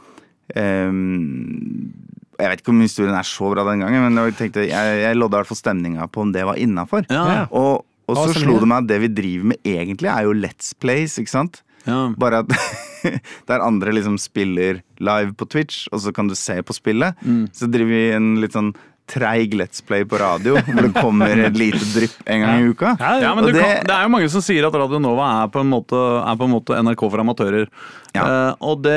[0.56, 1.92] um,
[2.38, 5.16] Jeg vet ikke om historien er så bra den gangen, men jeg, tenkte, jeg, jeg
[5.16, 7.06] lodda i hvert fall stemninga på om det var innafor.
[7.08, 7.46] Ja.
[7.48, 10.74] Og, og så slo det meg at det vi driver med egentlig, er jo Let's
[10.78, 11.62] Plays, ikke sant?
[11.86, 12.00] Ja.
[12.18, 12.52] Bare at
[13.48, 17.16] der andre liksom spiller live på Twitch, og så kan du se på spillet.
[17.22, 17.46] Mm.
[17.54, 18.74] Så driver vi en litt sånn
[19.06, 22.96] treig Let's Play på radio, hvor det kommer et lite drypp en gang i uka.
[23.00, 25.48] Ja, Ja, men det- kan, det er jo mange som sier at Radio Nova er
[25.54, 25.94] på en måte,
[26.26, 27.68] er på en måte NRK for amatører.
[28.16, 28.22] Ja.
[28.24, 28.96] Uh, og det,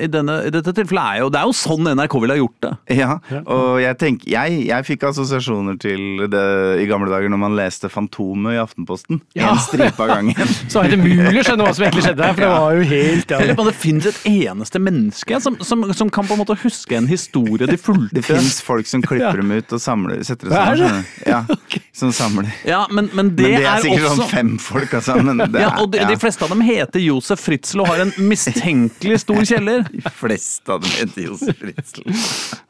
[0.00, 2.62] i, denne, i dette tilfellet er jo Det er jo sånn NRK ville ha gjort
[2.64, 2.70] det.
[2.96, 6.44] Ja, og jeg tenker Jeg, jeg fikk assosiasjoner til det
[6.80, 9.20] i gamle dager når man leste Fantomet i Aftenposten.
[9.36, 9.50] Ja.
[9.52, 10.48] En stripe av gangen.
[10.72, 12.86] Så er det mulig å skjønne hva som egentlig skjedde her, for det var jo
[12.94, 13.42] helt ja.
[13.68, 17.68] Det finnes et eneste menneske som, som, som kan på en måte huske en historie
[17.68, 18.16] de fulgte.
[18.16, 19.43] Det fins folk som klipper Ja.
[19.44, 20.98] Dem ut og samler, setter det sammen.
[20.98, 21.30] det?
[21.30, 21.42] Ja,
[21.94, 22.48] Som samler.
[22.66, 25.14] Ja, men, men det, Men det er sikkert også sånn fem folk, altså.
[25.22, 28.10] Men det ja, og de, de fleste av dem heter Josef Fritzl og har en
[28.30, 29.84] mistenkelig stor kjeller.
[29.92, 32.02] de fleste av dem heter Josef Fritzl.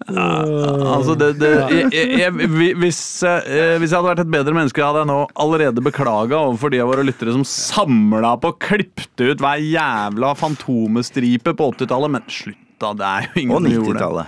[0.04, 4.84] Altså det, det, jeg, jeg, jeg, hvis, eh, hvis jeg hadde vært et bedre menneske,
[4.84, 9.30] hadde jeg nå allerede beklaga overfor de av våre lyttere som samla på og klippte
[9.32, 12.12] ut hver jævla fantomestripe på 80-tallet.
[12.18, 12.92] Men slutt, da.
[12.98, 14.04] Det er jo ingen Og som gjorde det.
[14.04, 14.26] 90-tallet.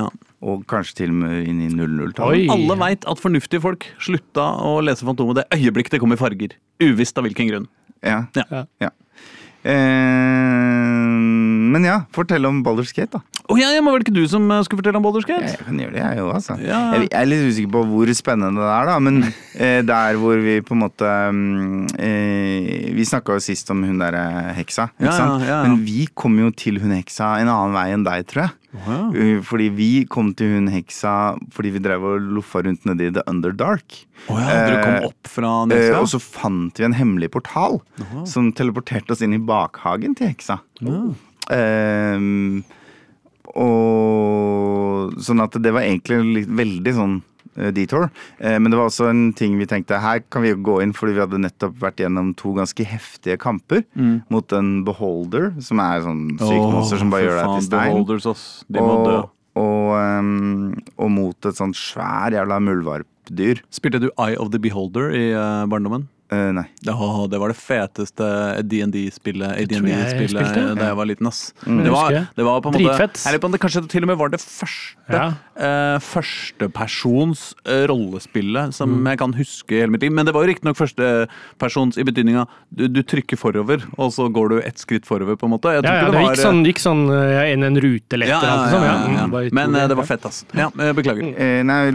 [0.00, 0.08] Ja.
[0.44, 2.50] Og kanskje til og med inn i 00-tallet.
[2.52, 6.58] Alle veit at fornuftige folk slutta å lese Fantomet det øyeblikk det kom i farger.
[6.84, 7.70] Uvisst av hvilken grunn.
[8.04, 8.26] Ja.
[8.36, 8.44] Ja.
[8.50, 8.64] Ja.
[8.84, 8.92] ja.
[9.64, 11.14] Eh,
[11.74, 13.22] men ja, fortell om Baldur's Gate, da.
[13.48, 15.50] Oh, ja, ja, men Var det ikke du som eh, skulle fortelle om Baldur's Gate?
[15.52, 16.56] Jeg kan gjøre det, jeg òg, altså.
[16.62, 16.80] Ja.
[16.94, 18.96] Jeg, jeg er litt usikker på hvor spennende det er, da.
[19.04, 19.20] Men
[19.64, 24.00] eh, der hvor vi på en måte mm, eh, Vi snakka jo sist om hun
[24.00, 24.24] derre
[24.58, 25.44] heksa, ikke Ja, sant?
[25.44, 25.62] ja, ja.
[25.66, 28.54] Men vi kom jo til hun heksa en annen vei enn deg, tror jeg.
[28.74, 28.98] Ja.
[29.14, 33.22] Uh, Fordi vi kom til hun heksa fordi vi drev og loffa rundt nedi The
[33.30, 34.00] Underdark.
[34.28, 37.80] Oh ja, dere kom Eh, opp fra Eh, og så fant vi en hemmelig portal
[38.26, 40.58] som teleporterte oss inn i bakhagen til heksa.
[41.52, 42.64] Ehm,
[43.54, 47.33] og sånn at det var egentlig veldig sånn eh,
[47.74, 48.08] detour.
[48.38, 51.16] Eh, men det var også en ting vi tenkte her kan vi gå inn fordi
[51.16, 53.84] vi hadde nettopp vært gjennom to ganske heftige kamper
[54.32, 58.02] mot en beholder, som er sånn sykt monster som bare gjør deg til stein.
[58.68, 59.16] De må dø.
[59.20, 63.62] Og, og, ehm, og mot et sånt svær jævla muldvarpdyr.
[63.74, 66.08] Spilte du Eye of the Beholder i uh, barndommen?
[66.32, 66.64] Eh, nei.
[66.88, 68.24] Oh, det var det feteste
[68.64, 71.26] DND-spillet jeg jeg AD&D-spillet da jeg var liten.
[71.28, 71.52] ass.
[71.62, 73.20] Det Det, var, det var på en Dritfett.
[73.20, 75.26] måte på det kanskje til og med var det første Ja.
[75.60, 79.06] uh, førstepersons uh, rollespillet som Mm.
[79.10, 80.12] jeg kan huske i hele mitt liv.
[80.12, 84.48] Men det var jo riktignok førstepersons i betydninga du, du trykker forover, og så går
[84.48, 85.72] du ett skritt forover, på en måte.
[85.76, 88.40] Jeg Ja, ja, det det gikk sånn, gikk sånn ja, inn en rute lettere.
[88.40, 88.84] ja, ja, ja, sånt.
[88.84, 89.26] ja, Ja, ja.
[89.26, 90.44] mm, Men eh, det var fett, ass.
[90.54, 91.34] Ja, eh, beklager.
[91.36, 91.90] Eh, nei,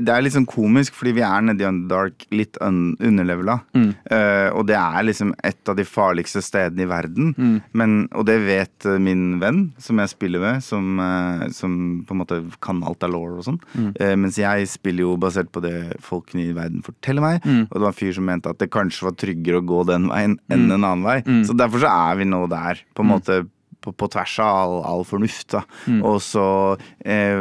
[0.00, 3.58] det er litt sånn komisk, fordi vi er nedi i Underdark litt un, underlevela.
[3.76, 7.34] Uh, og det er liksom et av de farligste stedene i verden.
[7.76, 11.74] Men, og det vet eh, min venn, som jeg spiller med, som, uh, som
[12.06, 13.60] på en måte kan alt av law og sånn.
[13.92, 17.46] Eh, mens jeg spiller jo basert på det folkene i verden forteller meg.
[17.68, 20.10] Og det var en fyr som mente at det kanskje var tryggere å gå den
[20.10, 21.18] veien enn en annen vei.
[21.46, 23.42] Så derfor så er vi nå der, på en måte
[23.80, 25.48] på, på tvers av all, all fornuft.
[25.54, 25.62] Da.
[26.06, 26.44] Og så
[27.04, 27.36] eh,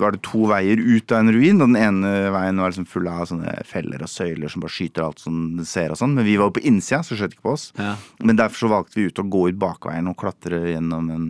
[0.00, 3.08] var det to veier ut av en ruin, og den ene veien var liksom full
[3.10, 6.14] av sånne feller og søyler som bare skyter alt som det ser og sånn.
[6.18, 7.68] Men vi var jo på innsida, så skjøt ikke på oss.
[7.78, 7.94] Ja.
[8.24, 11.26] Men derfor så valgte vi ut å gå ut bakveien og klatre gjennom en,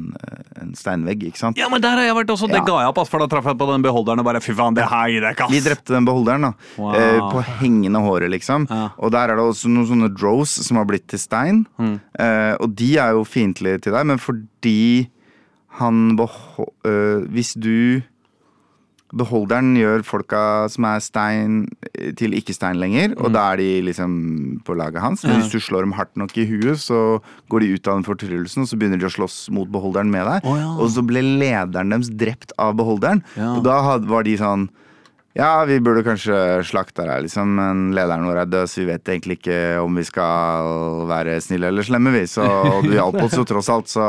[0.63, 1.61] en steinvegg, ikke sant.
[1.61, 2.49] Ja, men der har jeg vært også.
[2.51, 2.65] Det Ja.
[2.65, 4.87] ga jeg opp, for da traff jeg på den beholderen og bare fy faen, det
[4.89, 5.53] her gir jeg ikke, ass.
[5.55, 6.53] Vi drepte den beholderen, da.
[6.79, 6.95] Wow.
[6.97, 8.67] Eh, på hengende håret, liksom.
[8.71, 8.89] Ja.
[8.99, 11.65] Og der er det også noen sånne drows som har blitt til stein.
[11.79, 11.97] Mm.
[12.19, 14.47] Eh, og de er jo fiendtlige til deg, men fordi
[15.81, 16.69] han beho...
[16.87, 18.01] øh, hvis du
[19.15, 20.39] Beholderen gjør folka
[20.73, 21.59] som er stein,
[22.19, 24.15] til ikke-stein lenger, og da er de liksom
[24.67, 25.23] på laget hans.
[25.23, 25.37] Men Mm.
[25.37, 25.43] Ja.
[25.45, 28.63] hvis du slår dem hardt nok i huet, så går de ut av den fortryllelsen,
[28.65, 30.41] og så begynner de å slåss mot beholderen med deg.
[30.51, 30.73] Oh, ja.
[30.83, 33.23] Og så ble lederen deres drept av beholderen.
[33.37, 33.53] Ja.
[33.55, 34.67] Og da var de sånn
[35.35, 39.11] ja, vi burde kanskje slakte deg, liksom, men lederen vår er død, så vi vet
[39.11, 42.23] egentlig ikke om vi skal være snille eller slemme, vi.
[42.31, 44.07] Så og du hjalp oss jo tross alt, så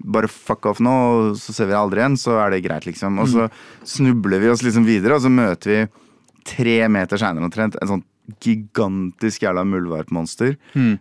[0.00, 0.94] bare fuck off nå,
[1.36, 3.20] så ser vi deg aldri igjen, så er det greit, liksom.
[3.20, 3.48] Og så
[3.96, 5.82] snubler vi oss liksom videre, og så møter vi
[6.48, 8.04] tre meter seinere omtrent en sånn
[8.40, 10.54] gigantisk jævla muldvarpmonster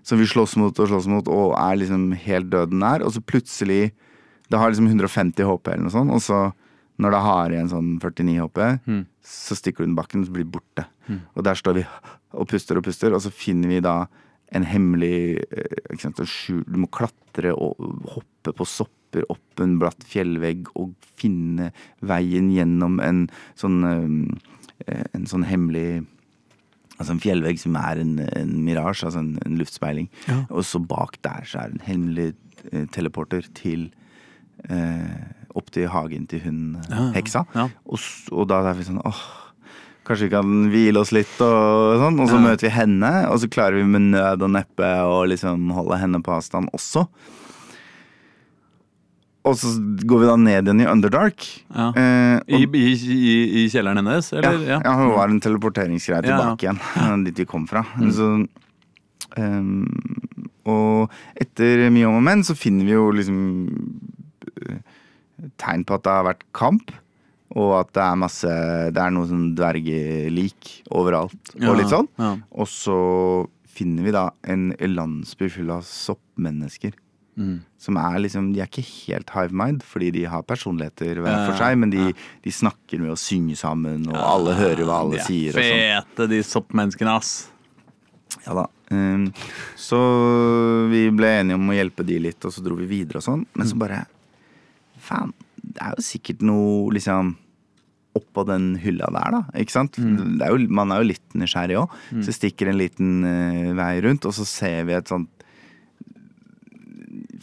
[0.03, 3.23] som vi slåss mot og slåss mot, og er liksom helt døden nær, og så
[3.23, 3.93] plutselig
[4.51, 6.41] Det har liksom 150 HP eller noe sånt, og så
[6.99, 8.59] når det har igjen sånn 49 HP,
[9.23, 10.85] så stikker du den bakken og så blir det borte.
[11.35, 11.85] Og der står vi
[12.33, 14.03] og puster og puster, og så finner vi da
[14.53, 17.79] en hemmelig eh, sant, Du må klatre og
[18.15, 21.71] hoppe på sopper opp en bratt fjellvegg og finne
[22.05, 23.27] veien gjennom en
[23.59, 26.03] sånn eh, En sånn hemmelig
[26.99, 30.05] Altså en fjellvegg som er en, en mirasje, altså en, en luftspeiling.
[30.29, 30.43] Ja.
[30.53, 32.27] Og så bak der så er det en hemmelig
[32.69, 33.87] eh, teleporter til
[34.69, 35.23] eh,
[35.55, 37.11] Opp til hagen til hun eh, Ja, ja.
[37.19, 37.45] heksa.
[37.53, 37.67] Ja.
[37.85, 37.99] Og,
[38.31, 39.21] og da er vi sånn åh,
[40.07, 42.17] kanskje vi kan hvile oss litt og sånn.
[42.19, 42.43] Og så Ja.
[42.47, 46.19] møter vi henne, og så klarer vi med nød og neppe å liksom holde henne
[46.25, 47.05] på avstand også.
[49.43, 49.73] Og så
[50.07, 51.43] går vi da ned igjen i Underdark.
[51.75, 51.89] Ja.
[51.99, 52.91] Eh, I, i,
[53.59, 54.61] i, kjelleren hennes, ja, eller?
[54.69, 54.77] ja.
[54.79, 56.37] det var en teleporteringsgreie Ja, ja.
[56.55, 57.23] tilbake igjen.
[57.27, 57.83] Dit vi kom fra.
[58.15, 58.29] Så,
[59.35, 59.73] um,
[60.63, 61.11] og
[61.43, 63.41] etter mye om og men så finner vi jo liksom
[65.61, 66.91] tegn på at det har vært kamp.
[67.53, 68.49] Og at det er masse
[68.95, 71.53] Det er noe sånn dvergelik overalt.
[71.59, 72.07] Ja, Og litt sånn.
[72.17, 72.31] ja.
[72.51, 72.95] Og så
[73.73, 76.93] finner vi da en landsby full av soppmennesker.
[77.37, 77.63] Mm.
[77.81, 81.57] Som er liksom De er ikke helt hive mind, fordi de har personligheter hver for
[81.57, 82.11] seg, men de,
[82.43, 85.49] de snakker med å synge sammen, og alle hører hva alle de er sier.
[85.57, 85.81] og sånn.
[86.13, 87.31] Fete, de soppmenneskene, ass.
[88.45, 88.67] Ja da.
[88.93, 89.31] Um,
[89.79, 89.97] så
[90.91, 93.45] vi ble enige om å hjelpe de litt, og så dro vi videre og sånn.
[93.57, 94.03] Men så bare
[95.03, 97.35] Faen, det er jo sikkert noe liksom
[98.13, 99.39] oppå den hylla der, da.
[99.57, 99.95] Ikke sant?
[99.97, 101.95] Det er jo, man er jo litt nysgjerrig òg.
[102.21, 105.31] Så vi stikker en liten uh, vei rundt, og så ser vi et sånt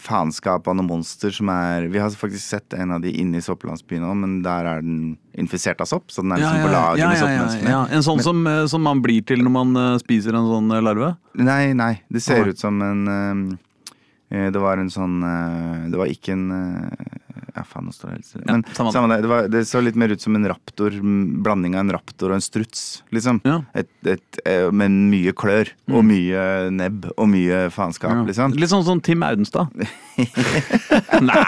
[0.01, 3.43] faenskap av noe monster som er Vi har faktisk sett en av de inne i
[3.45, 6.07] sopplandsbyen òg, men der er den infisert av sopp.
[6.11, 7.69] Så den er liksom på lag med soppmenneskene.
[7.75, 7.81] ja.
[7.93, 11.13] En sånn som, eh, som man blir til når man eh, spiser en sånn larve?
[11.37, 11.93] Nei, nei.
[12.11, 12.49] Det ser Ah.
[12.49, 13.57] ut som en eh,
[14.31, 17.17] Det var en sånn eh, Det var ikke en eh,
[17.51, 18.45] Ja, faen, nå står det helt stille.
[18.47, 19.17] Ja, Men samme samme det.
[19.25, 20.95] Det, var, det så litt mer ut som en raptor.
[21.43, 23.41] Blanding av en raptor og en struts, liksom.
[23.43, 23.57] Ja.
[23.75, 24.39] Et, et,
[24.71, 28.23] men mye klør og mye nebb og mye faenskap, Ja.
[28.29, 28.55] liksom.
[28.55, 29.67] Litt sånn som Tim Audenstad.
[31.27, 31.41] Nei!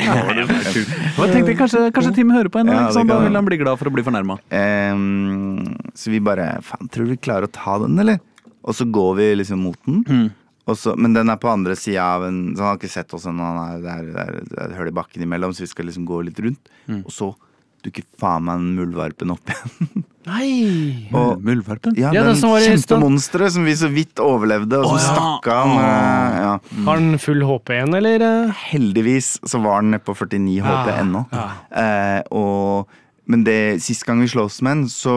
[0.00, 2.74] Jeg tenkte kanskje, kanskje Tim hører på henne.
[2.74, 4.38] Ja, sånn, Da vil han bli glad for å bli fornærma.
[4.50, 8.18] Um, så vi bare Faen, tror du vi klarer å ta den, eller?
[8.66, 10.02] Og så går vi liksom mot den.
[10.10, 10.28] Mm.
[10.70, 13.14] Og så, men den er på andre sida av en Så han har ikke sett
[13.16, 13.50] oss ennå.
[13.82, 14.34] Det er,
[14.70, 16.70] et hull i bakken imellom, så vi skal liksom gå litt rundt.
[16.86, 17.02] Mm.
[17.04, 17.32] Og så
[17.80, 20.02] dukker faen meg den muldvarpen opp igjen.
[20.30, 21.08] Nei!
[21.16, 21.94] Og- Muldvarpen?
[21.96, 25.14] Ja, Ja, den kjempemonsteret som vi så vidt overlevde, og som Å, ja.
[25.16, 25.70] stakk av.
[25.78, 26.50] med- Ja.
[26.84, 28.20] Har den full HP igjen, eller?
[28.26, 28.52] eh?
[28.72, 31.24] Heldigvis så var den nede på 49 HP ennå.
[31.32, 31.46] ja.
[31.72, 32.86] Eh, og,
[33.26, 35.16] men det, sist gang vi sloss med den, så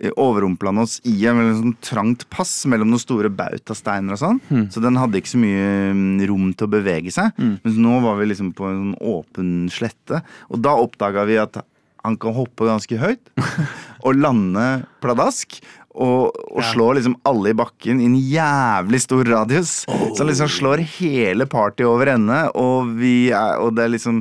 [0.00, 4.20] eh, overrumpla han oss i en veldig sånn trangt pass mellom noen store bautasteiner og
[4.22, 4.40] sånn.
[4.50, 4.66] Mm.
[4.74, 7.32] Så den hadde ikke så mye mm, rom til å bevege seg.
[7.40, 7.54] Mm.
[7.64, 11.62] Mens nå var vi liksom på en sånn åpen slette, og da oppdaga vi at
[12.06, 13.32] han kan hoppe ganske høyt
[14.06, 14.66] og lande
[15.02, 15.58] pladask.
[15.96, 16.66] Og, og Ja.
[16.74, 19.70] slå liksom alle i bakken i en jævlig stor radius.
[19.88, 24.20] Så han liksom slår hele partyet over ende, og, vi og det er liksom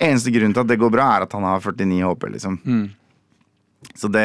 [0.00, 2.54] Eneste grunnen til at det går bra, er at han har 49 HP, liksom.
[3.96, 4.24] Så det,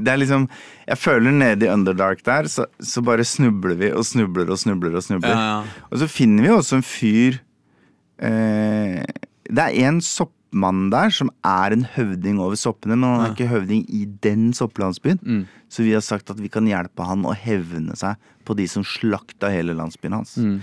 [0.00, 0.46] det er liksom
[0.86, 4.96] Jeg føler nede i Underdark der, så, så bare snubler vi og snubler og snubler
[4.96, 5.34] og snubler.
[5.34, 5.84] Ja, ja.
[5.90, 7.36] Og så finner vi også en fyr
[8.22, 9.02] eh,
[9.46, 13.50] Det er en soppmann der som er en høvding over soppene, men han er ikke
[13.52, 15.20] høvding i den sopplandsbyen.
[15.22, 15.44] Mm.
[15.68, 18.16] Så vi har sagt at vi kan hjelpe han å hevne seg
[18.46, 20.36] på de som slakta hele landsbyen hans.
[20.38, 20.60] Mm.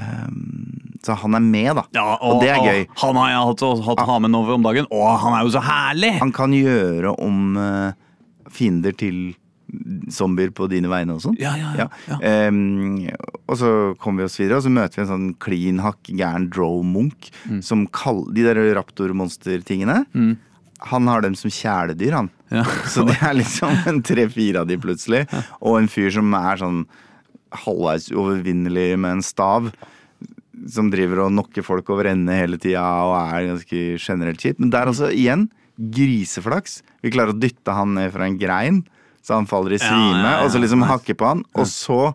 [0.00, 1.84] Um, så han er med, da.
[1.96, 2.82] Ja, og, det er gøy.
[3.00, 5.62] Han har jeg hatt, hatt ha med nå om dagen, og han er jo så
[5.64, 6.14] herlig!
[6.20, 7.92] Han kan gjøre om uh,
[8.52, 9.30] fiender til
[10.10, 11.36] zombier på dine vegne og sånn.
[11.38, 12.16] Ja, ja, ja.
[12.26, 13.04] Ehm,
[13.46, 13.68] og så
[14.02, 17.60] kommer vi oss videre, og så møter vi en sånn klin hakk gæren drow-munk Mm.
[17.64, 18.24] som kall...
[18.34, 20.00] De der raptormonster-tingene.
[20.90, 22.30] Han har dem som kjæledyr, han.
[22.92, 25.22] Så det er liksom en tre-fire av de plutselig.
[25.60, 26.82] Og en fyr som er sånn
[27.64, 29.70] halvveis uovervinnelig med en stav.
[30.70, 34.60] Som driver og knocker folk over ende hele tida og er ganske generelt kjipt.
[34.60, 35.48] Men der altså, igjen,
[35.80, 36.80] griseflaks.
[37.00, 38.82] Vi klarer å dytte han ned fra en grein,
[39.24, 40.20] så han faller i svime.
[40.20, 42.12] ja, ja, og så liksom hakke på han, og så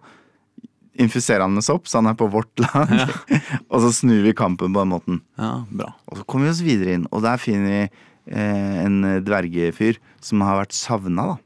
[1.01, 2.91] infiserer han med sopp, så han er på vårt lag.
[3.71, 5.21] og så snur vi kampen på den måten.
[5.39, 5.91] Ja, bra.
[6.09, 10.45] Og så kommer vi oss videre inn, og der finner vi eh, en dvergefyr som
[10.45, 11.41] har vært savna, da.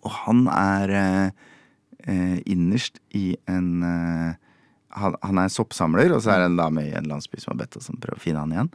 [0.00, 1.48] Og han er eh,
[2.46, 4.38] innerst i en eh,
[4.90, 7.52] han, han er en soppsamler, og så er det en dame i en landsby som
[7.52, 8.70] har bedt oss om å prøve å finne han igjen.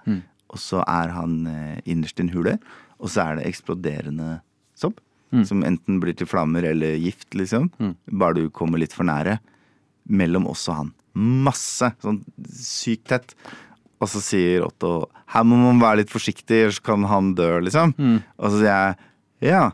[0.53, 2.53] Og så er han eh, innerst i en hule,
[3.01, 4.37] og så er det eksploderende
[4.79, 5.01] sopp.
[5.49, 7.65] Som enten blir til flammer eller gift, liksom.
[8.07, 9.39] Bare du kommer litt for nære.
[10.07, 10.91] Mellom oss og han.
[11.17, 11.89] Masse!
[11.99, 12.21] Sånn
[12.55, 13.33] sykt tett.
[13.99, 17.91] Og så sier Otto her må man være litt forsiktig, ellers kan han dø, liksom.
[18.37, 18.95] Og så sier jeg
[19.51, 19.65] ja.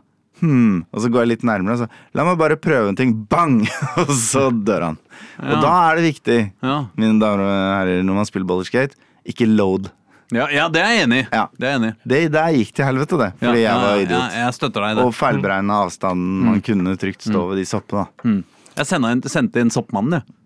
[0.42, 0.82] Hmm.
[0.90, 3.14] Og så går jeg litt nærmere og så la meg bare prøve en ting.
[3.30, 3.60] Bang!
[4.02, 5.00] og så dør han.
[5.38, 6.76] Og da er det viktig, Ja.
[6.98, 9.92] mine damer og herrer, når man spiller Boulderskate, ikke load.
[10.32, 11.24] Ja, ja, det er jeg enig i.
[11.28, 11.44] Ja.
[11.60, 11.90] Det er enig.
[12.08, 13.30] Det der gikk til helvete, det.
[13.42, 14.16] Fordi ja, jeg var idiot.
[14.32, 15.04] Ja, jeg støtter deg i det.
[15.04, 18.06] Og feilberegna avstanden man kunne trygt stå ved de soppene.
[18.24, 18.38] Mm.
[18.72, 20.36] Jeg inn, sendte inn Soppmannen, jeg.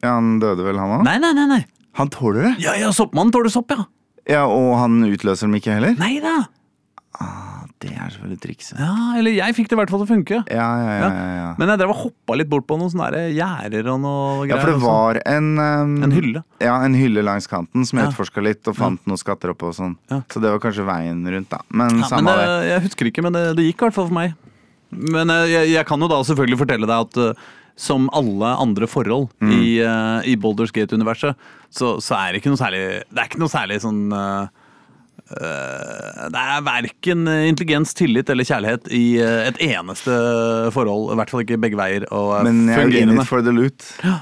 [0.00, 1.04] Ja, han døde vel, han òg?
[1.04, 1.46] Nei, nei, nei.
[1.50, 1.60] nei.
[2.00, 2.54] Han tåler det.
[2.64, 3.84] Ja, ja, Soppmannen tåler sopp, ja.
[4.30, 5.96] Ja, Og han utløser dem ikke heller?
[6.00, 6.38] Nei da.
[7.80, 8.80] Det er selvfølgelig trikset.
[8.82, 10.40] Ja, eller jeg fikk det i hvert fall til å funke.
[10.52, 11.06] Ja, ja, ja.
[11.08, 11.46] ja, ja.
[11.60, 14.52] Men jeg drev og hoppa litt bort på noen sånne der gjerder og noe greier.
[14.52, 14.84] Ja, for det sånn.
[14.84, 16.42] var en um, En hylle.
[16.60, 19.78] Ja, en hylle langs kanten som jeg utforska litt og fant noen skatter oppå og
[19.78, 19.96] sånn.
[20.12, 21.62] Så det var kanskje veien rundt, da.
[21.72, 22.50] Men samme men det.
[22.52, 24.36] det, Jeg husker ikke, men det, det gikk i hvert fall for meg.
[24.90, 27.48] Men eh, jeg, jeg kan jo da selvfølgelig fortelle deg at eh,
[27.80, 29.52] som alle andre forhold Mm.
[29.56, 31.32] i, uh, i Boulders Gate-universet,
[31.72, 34.59] så, så er det ikke noe særlig Det er ikke noe særlig sånn eh, eh,
[35.30, 40.14] Det er verken intelligens, tillit eller kjærlighet i eh, et eneste
[40.74, 41.12] forhold.
[41.12, 42.06] I hvert fall ikke begge veier.
[42.14, 43.86] Og er Men jeg er in it for the loot.
[44.04, 44.20] Ja.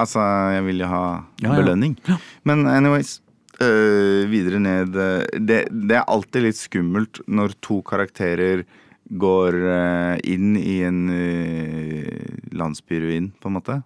[0.00, 0.22] Altså,
[0.54, 1.02] jeg vil jo ha
[1.42, 1.98] Ja, belønning.
[2.08, 2.20] Ja.
[2.44, 3.20] Men anyways.
[3.60, 4.94] øh, videre ned
[5.36, 8.64] det, det er alltid litt skummelt når to karakterer
[9.10, 9.56] går
[10.24, 13.82] inn i en øh, landsbyruin, på en måte.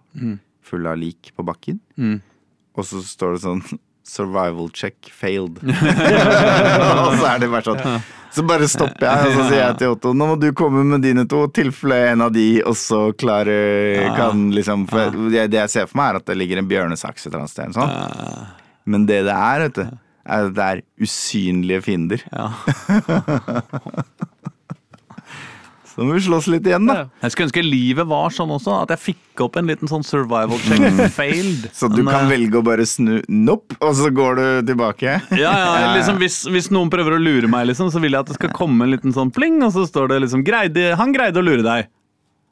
[0.65, 1.81] Full av lik på bakken.
[1.97, 2.21] Mm.
[2.75, 3.63] Og så står det sånn
[4.05, 5.57] Survival check failed.
[7.05, 7.81] og så er det bare sånn
[8.35, 11.01] Så bare stopper jeg, og så sier jeg til Otto Nå må du komme med
[11.05, 15.89] dine to, tilfelle en av de også klarer kan liksom for det, det jeg ser
[15.89, 17.75] for meg, er at det ligger en bjørnesaks et eller annet sted.
[17.75, 18.49] Sånn.
[18.85, 22.25] Men det det er, vet du, er at det er usynlige fiender.
[22.31, 22.51] Ja.
[25.95, 27.05] Så må vi slåss litt igjen, da.
[27.23, 30.59] Jeg skulle ønske livet var sånn også, at jeg fikk opp en liten sånn survival
[30.65, 30.83] check.
[31.15, 31.69] Failed.
[31.75, 35.15] Så du Men, kan eh, velge å bare snu nopp, og så går du tilbake.
[35.45, 38.31] Ja, ja, liksom hvis, hvis noen prøver å lure meg, liksom, så vil jeg at
[38.33, 41.39] det skal komme en liten sånn pling, og så står det liksom greide, 'Han greide
[41.39, 41.87] å lure deg'.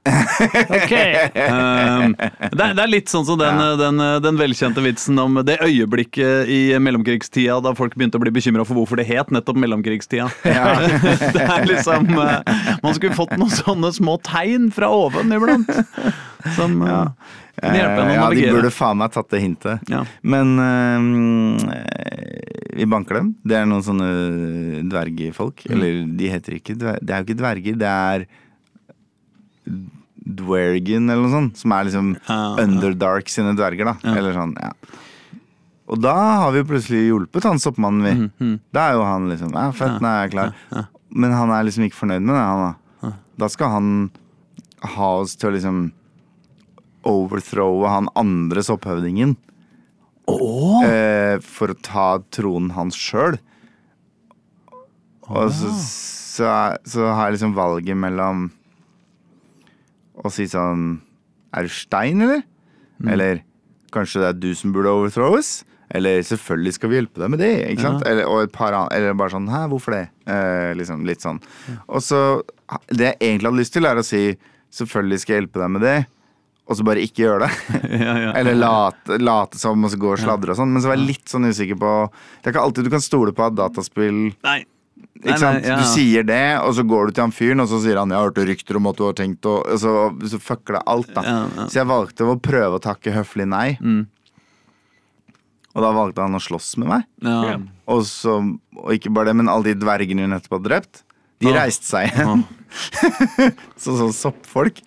[0.04, 5.58] Um, det, er, det er litt sånn som den, den, den velkjente vitsen om det
[5.64, 10.28] øyeblikket i mellomkrigstida da folk begynte å bli bekymra for hvorfor det het nettopp mellomkrigstida.
[11.36, 12.36] det er liksom eh,
[12.84, 15.72] Man skulle fått noen sånne små tegn fra oven iblant.
[16.58, 17.08] Som eh,
[17.62, 18.20] kunne hjelpe en å navigere.
[18.20, 19.92] ja, de burde faen meg tatt det hintet.
[19.92, 20.02] Ja.
[20.20, 21.00] Men eh,
[22.74, 23.34] vi banker dem.
[23.46, 24.08] Det er noen sånne
[24.92, 25.68] dvergefolk.
[25.68, 25.74] Mm.
[25.76, 27.04] Eller de heter ikke dverger.
[27.04, 28.20] Det er jo ikke dverger, det er
[30.26, 31.58] dwergen eller noe sånt.
[31.60, 32.64] Som er liksom Ja, ja.
[32.64, 34.14] Underdark sine dverger, da.
[34.16, 34.72] Eller sånn, ja.
[35.92, 38.30] Og da har vi plutselig hjulpet han soppmannen, vi.
[38.46, 40.54] Mm, Da er jo han liksom Ja, fett, nå er jeg klar.
[41.14, 42.64] Men han er liksom ikke fornøyd med det, han
[43.02, 43.12] da.
[43.38, 43.90] Da skal han
[44.96, 45.92] ha oss til å liksom
[47.04, 49.36] overthrowe han andre sopphøvdingen.
[50.88, 53.36] Eh, for å ta tronen hans sjøl.
[55.28, 56.48] Og så, så,
[56.88, 58.50] så har jeg liksom valget mellom
[60.24, 61.02] å si sånn
[61.54, 62.42] Er du stein, eller?
[63.04, 63.44] Eller
[63.94, 65.64] kanskje det er du som burde overthrows?
[65.94, 67.52] Eller selvfølgelig skal vi hjelpe deg med det.
[67.70, 68.06] Ikke sant?
[68.10, 70.08] Eller, og et par an eller bare sånn Hæ, hvorfor det?
[70.26, 71.38] Eh, liksom litt sånn.
[71.86, 72.42] Og så
[72.90, 74.24] Det jeg egentlig hadde lyst til, er å si
[74.74, 75.98] selvfølgelig skal jeg hjelpe deg med det,
[76.66, 77.52] og så bare ikke gjøre det.
[78.08, 78.32] Ja, ja.
[78.40, 80.72] Eller late, late som og så gå og sladre og sånn.
[80.74, 83.36] Men så var jeg litt sånn usikker på Det er ikke alltid du kan stole
[83.38, 84.64] på at dataspill Nei.
[85.22, 85.66] Ikke sant?
[85.66, 85.78] ja.
[85.80, 88.18] Du sier det, og så går du til han fyren, og så sier han 'jeg
[88.18, 89.94] har hørt rykter om at du har tenkt å Og så,
[90.28, 91.22] så fucker det alt, da.
[91.24, 91.66] Ja, ja.
[91.70, 93.78] Så jeg valgte å prøve å takke høflig nei.
[93.80, 94.08] Mm.
[95.76, 97.04] Og da valgte han å slåss med meg.
[97.22, 97.58] Ja.
[97.88, 98.36] Og, så,
[98.78, 101.04] og ikke bare det, men alle de dvergene hun nettopp hadde drept,
[101.42, 101.64] de Ja.
[101.64, 102.44] reiste seg igjen.
[103.82, 104.82] så sånn soppfolk.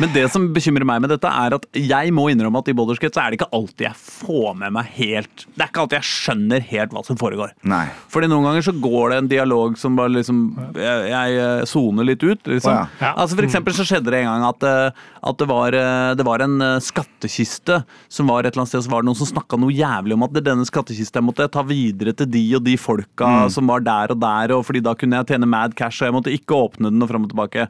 [0.00, 3.16] Men det som bekymrer meg med dette, er at jeg må innrømme at i Boulderskate
[3.16, 6.08] så er det ikke alltid jeg får med meg helt Det er ikke alltid jeg
[6.10, 7.54] skjønner helt hva som foregår.
[7.64, 7.86] Nei.
[8.12, 10.42] Fordi noen ganger så går det en dialog som bare liksom
[10.76, 12.72] Jeg, eh, soner litt ut, liksom.
[12.72, 12.86] Oh, ja.
[13.00, 13.14] Ja.
[13.16, 16.26] Altså For eksempel så skjedde det en gang at, eh, at det, var, eh, det
[16.28, 17.80] var en skattkiste
[18.12, 20.26] som var et eller annet sted, så var det noen som snakka noe jævlig om
[20.28, 23.50] at det denne skattkista jeg måtte ta videre til de og de folka Mm.
[23.50, 26.14] som var der og der, og fordi da kunne jeg tjene mad cash, og jeg
[26.14, 27.66] måtte ikke åpne den og fram og tilbake.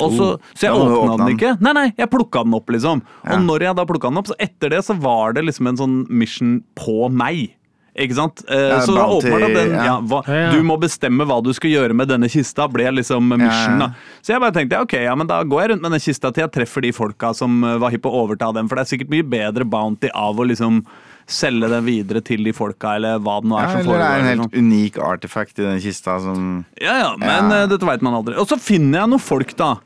[0.00, 1.54] Og så, Oh, så jeg da åpna den ikke.
[1.60, 3.02] Nei, nei, jeg plukka den opp, liksom.
[3.24, 3.34] Ja.
[3.36, 5.76] Og når jeg da plukka den opp, så etter det så var det liksom en
[5.82, 7.50] sånn mission på meg.
[7.92, 8.40] Ikke sant?
[8.48, 9.84] Eh, Ja, så bounty, åpenbart at den, ja.
[9.84, 10.52] ja, hva, Ja, ja.
[10.56, 13.44] Du må bestemme hva du skal gjøre med denne kista, ble liksom mission.
[13.44, 13.76] Ja, ja.
[13.92, 14.18] da.
[14.24, 16.46] Så jeg bare tenkte ok, ja, men da går jeg rundt med den kista til
[16.46, 18.92] jeg treffer de folka som eh, var hypp på å overta den, for det er
[18.94, 20.80] sikkert mye bedre bounty av å liksom
[21.28, 24.10] selge den videre til de folka, eller hva det nå er Ja, som eller det
[24.10, 27.62] er en helt unik artifact i den kista som Ja, ja, men Ja.
[27.62, 28.36] eh, dette veit man aldri.
[28.38, 29.76] Og så finner jeg noen folk, da.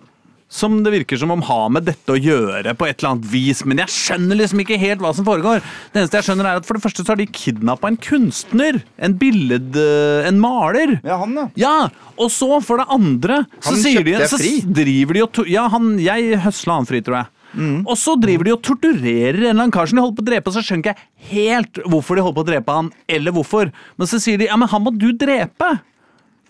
[0.49, 3.65] Som det virker som om har med dette å gjøre på et eller annet vis.
[3.67, 5.59] Men jeg skjønner liksom ikke helt hva som foregår.
[5.93, 8.79] Det eneste jeg skjønner er at For det første så har de kidnappa en kunstner.
[8.97, 9.75] En billed...
[9.77, 11.01] En maler.
[11.03, 11.49] Ja, han, ja.
[11.57, 14.39] Ja, og så for det andre så Han sier de, så
[14.71, 17.27] driver de og Ja, han, jeg høsla han fri, tror jeg.
[17.57, 17.79] Mm.
[17.89, 20.29] Og så driver de og torturerer en eller annen kar som de holder på å
[20.31, 23.37] drepe, og så skjønner ikke jeg helt hvorfor de holder på å drepe han, eller
[23.37, 23.73] hvorfor.
[23.97, 25.71] Men så sier de ja, men han må du drepe.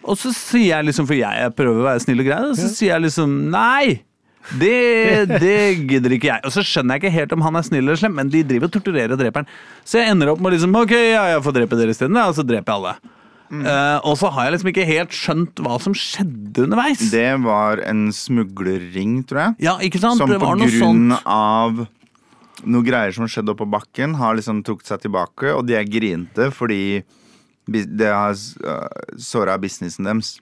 [0.07, 2.95] Og så sier jeg liksom, for jeg prøver å være snill og grei, så sier
[2.95, 4.03] jeg liksom nei.
[4.47, 5.57] Det, det
[5.91, 6.43] gidder ikke jeg.
[6.47, 8.71] Og så skjønner jeg ikke helt om han er snill eller slem, men de driver
[8.71, 9.51] og torturerer og dreper han.
[9.83, 12.47] Så jeg ender opp med liksom ok, ja, jeg får drepe dere isteden, og så
[12.47, 13.16] dreper jeg alle.
[13.51, 17.05] Eh, og så har jeg liksom ikke helt skjønt hva som skjedde underveis.
[17.13, 19.61] Det var en smuglerring, tror jeg.
[19.69, 20.21] ja, ikke sant?
[20.23, 21.31] Som det på var noe grunn sånt.
[21.31, 21.87] av
[22.65, 26.51] noen greier som skjedde oppå bakken, har liksom trukket seg tilbake, og de er grinte
[26.55, 27.05] fordi
[27.67, 30.37] det har uh, såra businessen deres.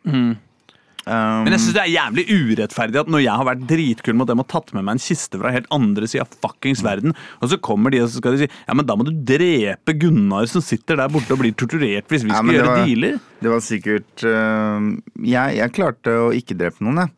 [1.07, 4.29] Um, Men jeg synes det er jævlig urettferdig at når jeg har vært dritkul mot
[4.31, 7.51] dem og tatt med meg en kiste fra helt andre sida av fuckings verden, og
[7.53, 10.49] så kommer de og så skal de si ja, men da må du drepe Gunnar
[10.49, 13.19] som sitter der borte og blir torturert hvis vi Ja, skal gjøre var- dealer.
[13.45, 14.89] det var sikkert uh,
[15.21, 17.13] jeg, jeg klarte å ikke drepe noen, jeg.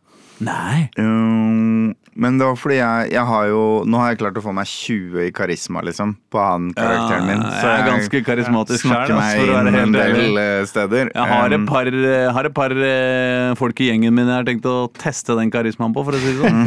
[0.47, 0.81] Nei.
[1.01, 4.53] Um, men det var fordi jeg, jeg har jo Nå har jeg klart å få
[4.57, 7.43] meg 20 i karisma, liksom, på han karakteren min.
[7.45, 11.13] Så jeg er ganske karismatisk snakker selv, meg inn en del eh, steder.
[11.13, 14.37] Jeg har et Um, par, eh, har et par eh, folk i gjengen min jeg
[14.37, 16.67] har tenkt å teste den karismaen på, for å si det sånn.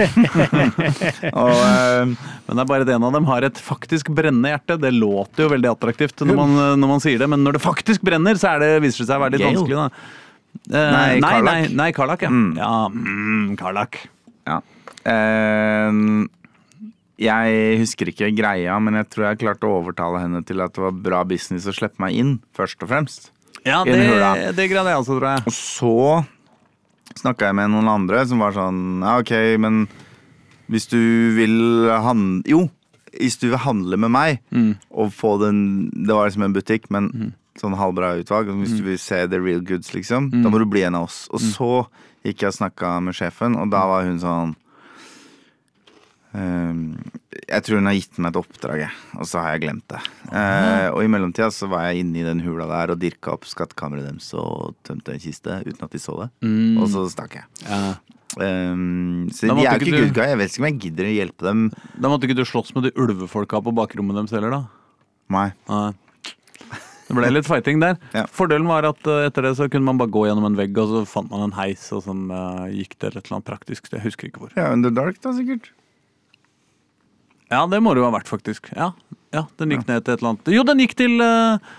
[1.43, 4.79] og, uh, Men det er bare at en av dem har et faktisk brennende hjerte.
[4.81, 8.05] Det låter jo veldig attraktivt når man, når man sier det, men når det faktisk
[8.05, 9.61] brenner, så er det, viser det seg å være litt Gale.
[9.61, 9.77] vanskelig.
[9.77, 10.17] Da.
[10.69, 11.75] Uh, Nei, nei, nei, Karlak.
[11.83, 12.33] nei, Karlak, ja.
[12.33, 12.49] Mm.
[12.57, 14.01] Ja, mm, Karlak.
[14.49, 14.59] Ja.
[15.09, 16.27] Eh,
[17.19, 20.83] jeg husker ikke greia, men jeg tror jeg klarte å overtale henne til at det
[20.85, 23.31] var bra business å slippe meg inn, først og fremst.
[23.67, 23.97] Ja, det,
[24.55, 25.43] det greide jeg også, tror jeg.
[25.49, 29.81] Og så snakka jeg med noen andre som var sånn Ja, ok, men
[30.69, 30.99] hvis du
[31.35, 32.59] vil handle Jo,
[33.17, 34.39] hvis du vil handle med meg
[34.93, 38.47] og få den Det var liksom en butikk, men sånn halvbra utvalg.
[38.61, 41.09] Hvis Hvis du vil se the real goods, liksom, da må du bli en av
[41.09, 41.25] oss.
[41.33, 41.71] Og så
[42.23, 44.55] gikk jeg og snakka med sjefen, og da var hun sånn
[46.33, 48.83] jeg tror hun har gitt meg et oppdrag,
[49.17, 50.01] og så har jeg glemt det.
[50.29, 53.47] Eh, og i mellomtida så var jeg inne i den hula der og dirka opp
[53.49, 56.29] skattkammeret deres og tømte en kiste uten at de så det.
[56.77, 57.47] Og så stakk jeg.
[57.65, 57.95] Ja.
[58.37, 60.27] Um, så de er jo ikke ikke du- good guy.
[60.29, 61.63] Jeg vet ikke om jeg gidder å hjelpe dem.
[61.97, 64.61] Da måtte ikke du slåss med de ulvefolka på bakrommet deres heller, da?
[65.33, 65.47] Nei.
[65.71, 65.89] Nei.
[67.09, 67.97] Det ble litt fighting der.
[68.13, 68.27] Ja.
[68.29, 70.91] Fordelen var at eh, etter det så kunne man bare gå gjennom en vegg, og
[70.93, 73.89] så fant man en heis, og sånn uh, gikk det et eller annet praktisk.
[73.89, 74.53] Jeg husker ikke hvor.
[74.53, 75.71] Ja, Under Dark, da, sikkert.
[77.49, 78.69] Ja, det må det jo ha vært, faktisk.
[78.77, 78.91] Ja,
[79.33, 81.71] ja den gikk ned til et eller annet Jo, den gikk til eh,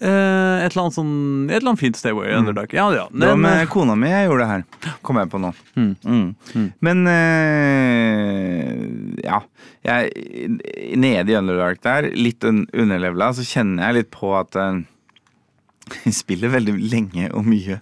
[0.00, 1.14] eh, et eller annet sånn
[1.48, 2.72] Et eller annet fint sted i Underdark.
[2.76, 3.06] Ja, ja.
[3.12, 4.94] Det var Den, med eh, kona mi jeg gjorde det her.
[5.04, 5.52] Kom jeg på nå.
[5.76, 6.30] Mm.
[6.88, 8.72] Men eh,
[9.26, 9.42] ja.
[9.82, 10.14] Jeg,
[10.96, 14.82] nede i Underdark der, litt un underlevela, så kjenner jeg litt på at eh,
[16.06, 17.80] jeg spiller veldig lenge og mye.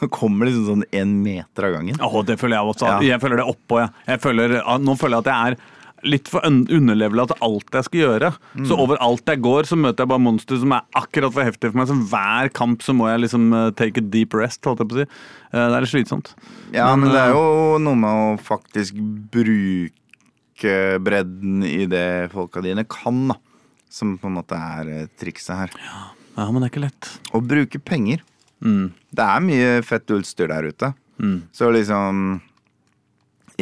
[0.00, 2.00] Det kommer liksom sånn én meter av gangen.
[2.02, 2.88] Åh, det føler jeg også.
[2.90, 2.98] Ja.
[3.14, 3.94] Jeg føler det oppå, jeg.
[4.08, 5.71] jeg føler, ah, nå føler jeg at jeg er
[6.06, 8.30] litt for un underlevela til alt jeg skal gjøre.
[8.58, 8.66] Mm.
[8.68, 11.80] Så overalt jeg går, så møter jeg bare monstre som er akkurat for heftige for
[11.80, 11.90] meg.
[11.90, 14.98] Så hver kamp så må jeg liksom eh, take a deep rest, holdt jeg på
[14.98, 15.06] å si.
[15.52, 16.32] Eh, det er litt slitsomt.
[16.74, 18.98] Ja, men, det er eh, jo noe med å faktisk
[19.34, 23.38] bruke bredden i det folka dine kan, da.
[23.92, 25.74] Som på en måte er trikset her.
[26.38, 27.10] Ja, men det er ikke lett.
[27.36, 28.22] Å bruke penger.
[28.64, 28.94] Mm.
[29.12, 30.94] Det er mye fett utstyr der ute.
[31.20, 31.42] Mm.
[31.52, 32.40] Så liksom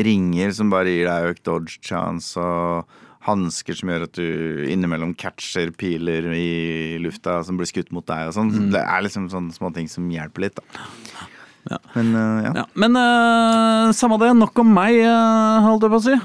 [0.06, 2.88] Ringer som bare gir deg økt dodge chance, og
[3.26, 8.30] hansker som gjør at du innimellom catcher piler i lufta som blir skutt mot deg
[8.30, 8.52] og sånn.
[8.54, 8.70] Mm.
[8.74, 10.80] Det er liksom sånne små ting som hjelper litt, da.
[11.68, 11.78] Ja.
[11.92, 12.52] Men uh, ja.
[12.62, 14.30] Ja, men uh, samme det.
[14.38, 16.16] Nok om meg, uh, holdt jeg på å si.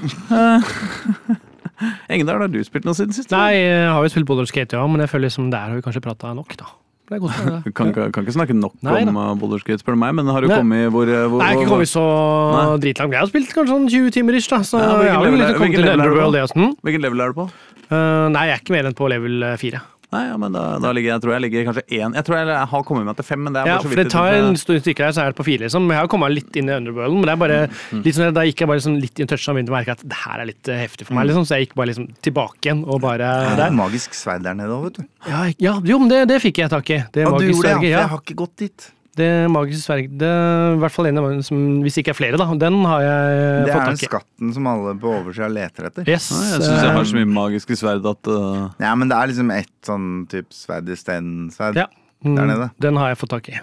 [1.76, 3.28] Uh, Engedal, har du spilt noe siden sist?
[3.34, 5.84] Nei, jeg har jo spilt Boulder Skate, ja, men jeg føler liksom der har vi
[5.84, 6.70] kanskje prata nok, da.
[7.06, 7.72] Det er godt med det.
[7.78, 10.42] Kan, kan ikke snakke nok Nei om uh, Boulder Skate, spør du meg, men har
[10.42, 10.56] du Nei.
[10.58, 12.64] kommet hvor, uh, hvor Nei, ikke kommet så Nei.
[12.82, 13.14] dritlangt.
[13.14, 14.58] Jeg har spilt kanskje sånn 20 timer ish, da.
[14.66, 16.68] Så Ja, hvilken level er- hvilken level er du på?
[16.82, 17.48] Hvilken level er du på?
[17.86, 19.78] Uh, nei, jeg er ikke mer enn på level eh, fire.
[20.14, 22.58] Nei, ja, men da, da ligger jeg, tror jeg ligger kanskje én Jeg tror jeg
[22.70, 24.58] har kommet meg til fem, men det er Ja, bare så for det tar en
[24.60, 25.88] stund stykke her, så er det på fire, liksom.
[25.90, 28.02] Jeg har kommet litt inn i Underworlden, men det er bare Mm.
[28.04, 29.96] litt sånn, da gikk jeg bare sånn litt i en touch og begynte å merke
[29.96, 31.46] at det her er litt eh, heftig for meg, liksom.
[31.48, 34.70] Så jeg gikk bare liksom tilbake igjen og bare Det er magisk sverd der nede
[34.70, 35.06] òg, vet du.
[35.26, 37.02] Ja, ja, jo, men det, det fikk jeg tak i.
[37.10, 37.98] Det det, ja, sverget, for ja.
[37.98, 38.90] jeg har ikke gått dit.
[39.16, 42.12] Det magiske sverdet, det er i hvert fall en av dem som, hvis det ikke
[42.12, 42.46] er flere, da.
[42.60, 43.94] Den har jeg fått tak i.
[43.96, 46.08] Det er skatten som alle på oversida leter etter.
[46.10, 46.26] Yes.
[46.34, 49.16] Nei, jeg syns jeg har eh, så mye magiske sverd at uh, Ja, men det
[49.16, 51.80] er liksom ett sånn type sverd i stein-sverd.
[51.84, 51.88] ja.
[52.24, 52.68] Mm, Der nede.
[52.80, 53.56] Den har jeg fått tak i.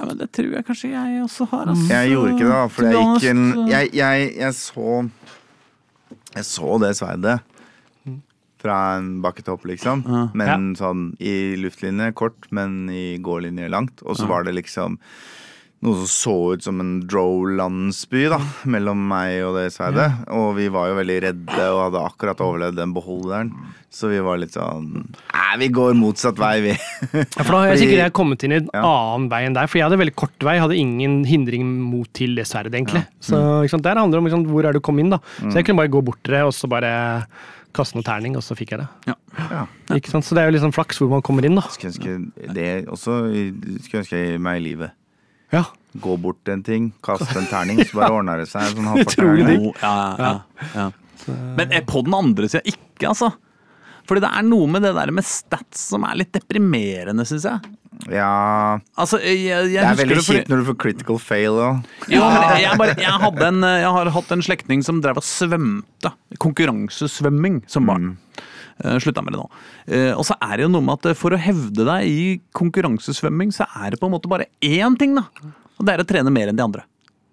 [0.00, 1.70] Ja, men det tror jeg kanskje jeg også har.
[1.72, 1.86] Altså.
[1.92, 4.98] Jeg gjorde ikke det, da, for jeg gikk en jeg, jeg, jeg så
[6.36, 7.38] Jeg så det sverdet
[8.60, 10.04] fra en bakketopp, liksom.
[10.06, 10.22] Ja.
[10.36, 14.02] Men sånn i luftlinje kort, men i gålinje langt.
[14.04, 14.98] Og så var det liksom
[15.80, 18.36] noe som så ut som en drow-landsby da,
[18.68, 20.10] mellom meg og det sverdet.
[20.36, 23.52] Og vi var jo veldig redde og hadde akkurat overlevd den beholderen.
[23.90, 24.90] Så vi var litt sånn
[25.32, 26.74] Nei, vi går motsatt vei, vi.
[27.16, 28.82] Ja, for da har jeg sikkert jeg kommet inn i en Ja.
[28.84, 29.70] annen vei enn deg.
[29.72, 33.02] For jeg hadde veldig kort vei, hadde ingen hindring mot til det sverdet, egentlig.
[33.24, 33.88] Så ikke sant?
[33.88, 35.18] Der handler det om liksom, hvor er du kom inn, da.
[35.40, 36.92] Så jeg kunne bare gå bort til det, og så bare
[37.76, 38.88] kaste noen terning, og så fikk jeg det.
[39.10, 39.64] Ja.
[39.96, 40.26] Ikke sant?
[40.26, 41.66] Så det er jo sånn flaks hvor man kommer inn, da.
[41.72, 43.18] Skulle ønske det også
[43.84, 44.96] Skulle ønske jeg meg i livet.
[45.54, 45.64] Ja.
[46.00, 48.74] Gå bort til en ting, kaste en terning, så bare ordner det seg.
[48.76, 49.68] Sånn Utrolig digg.
[49.82, 50.88] Ja, ja, ja, ja.
[51.58, 53.32] Men er på den andre sida ikke, altså.
[54.10, 57.76] Fordi det er noe med det der med stats som er litt deprimerende, syns jeg.
[58.08, 61.82] Ja Altså, jeg, jeg, Det er veldig kjipt når du får critical fail òg.
[62.10, 65.26] Jo, men jeg, bare, jeg, hadde en, jeg har hatt en slektning som drev og
[65.26, 66.12] svømte.
[66.40, 68.14] Konkurransesvømming som barn.
[68.82, 69.48] Eh, Slutta med det nå.
[69.86, 72.22] Eh, Og så er det jo noe med at for å hevde deg i
[72.56, 75.26] konkurransesvømming, så er det på en måte bare én ting, da.
[75.78, 76.86] Og det er å trene mer enn de andre.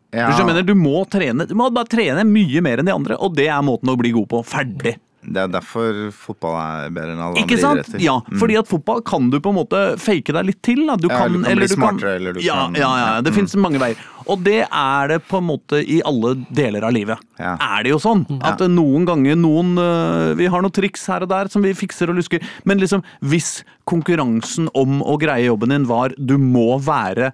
[0.07, 2.93] Du, hva jeg mener, du må trene Du må bare trene mye mer enn de
[2.95, 4.39] andre, og det er måten å bli god på.
[4.47, 4.95] Ferdig.
[5.24, 7.99] Det er derfor fotball er bedre enn alle Ikke andre idretter.
[8.03, 8.38] Ja, Mm.
[8.39, 10.86] fordi at fotball kan du på en måte fake deg litt til.
[10.97, 13.34] Du Ja, kan, du kan eller bli smartere, eller du ja, kan- ja, ja, det
[13.34, 13.36] Mm.
[13.39, 13.95] finnes mange veier.
[14.28, 17.18] Og det er det på en måte i alle deler av livet.
[17.39, 17.55] Ja.
[17.59, 21.22] Er det jo sånn at eh, noen ganger noen øh, Vi har noen triks her
[21.24, 25.70] og der som vi fikser og lusker, men liksom hvis konkurransen om å greie jobben
[25.70, 27.32] din var du må være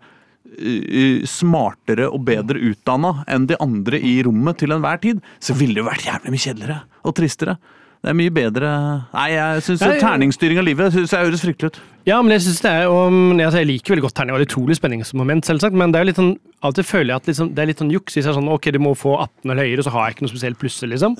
[1.30, 5.84] smartere og bedre utdanna enn de andre i rommet til enhver tid, så ville det
[5.84, 7.58] jo vært jævlig mye kjedeligere og tristere.
[8.04, 8.70] Det er mye bedre
[9.14, 11.78] Nei, jeg syns terningsstyring av livet synes jeg høres fryktelig ut.
[12.04, 14.44] Ja, men jeg synes det er og, men jeg, jeg liker veldig godt terning, det
[14.44, 15.78] et utrolig spenningsmoment, selvsagt.
[15.80, 16.34] Men det er jo litt sånn,
[16.68, 18.18] alltid føler jeg at liksom, det er litt sånn juks.
[18.18, 20.26] Hvis jeg er sånn ok, du må få 18 eller høyere, så har jeg ikke
[20.28, 21.16] noe spesielt plusser, liksom.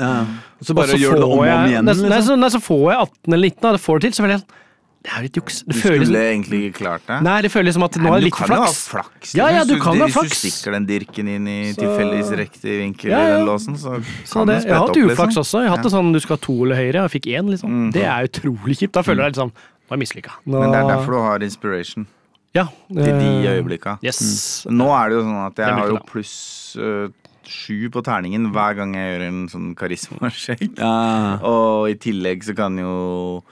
[0.60, 1.88] Så bare så gjør det om og om igjen.
[1.88, 2.04] Liksom.
[2.04, 2.28] nei, Liksom.
[2.28, 4.36] så, nei, så får jeg 18 eller 19, og det får det til, så føler
[4.36, 4.60] jeg sånn
[5.04, 5.56] Det er jo litt juks.
[5.68, 7.18] Det Du føles skulle egentlig ikke klart det.
[7.26, 8.84] Nei, det føles som at nå er det litt for Du kan jo ha flaks.
[8.88, 9.34] flaks.
[9.36, 10.30] Ja, ja, Hvis du kan ha flaks.
[10.32, 13.38] Hvis du stikker den dirken inn i Så- tilfeldigvis riktig vinkel Ja, i ja.
[13.38, 14.64] den låsen, så Så kan det, opp.
[14.64, 15.44] jeg har hatt uflaks liksom.
[15.44, 15.60] også.
[15.60, 17.50] Jeg har hatt det sånn du skal ha to eller høyere, og jeg fikk én,
[17.52, 17.92] liksom.
[17.92, 18.94] Det er utrolig kjipt.
[18.94, 20.32] Da føler jeg liksom Nå er jeg mislykka.
[20.48, 22.08] Men det er derfor du har inspiration
[22.56, 23.98] ja, til de eh, øyeblikka.
[24.02, 24.66] Yes.
[24.70, 27.10] Nå er det jo sånn at jeg har jo pluss øh,
[27.46, 30.78] sju på terningen hver gang jeg gjør en sånn karismasjekk.
[30.80, 31.40] Ja.
[31.44, 33.44] Og i tillegg så kan jo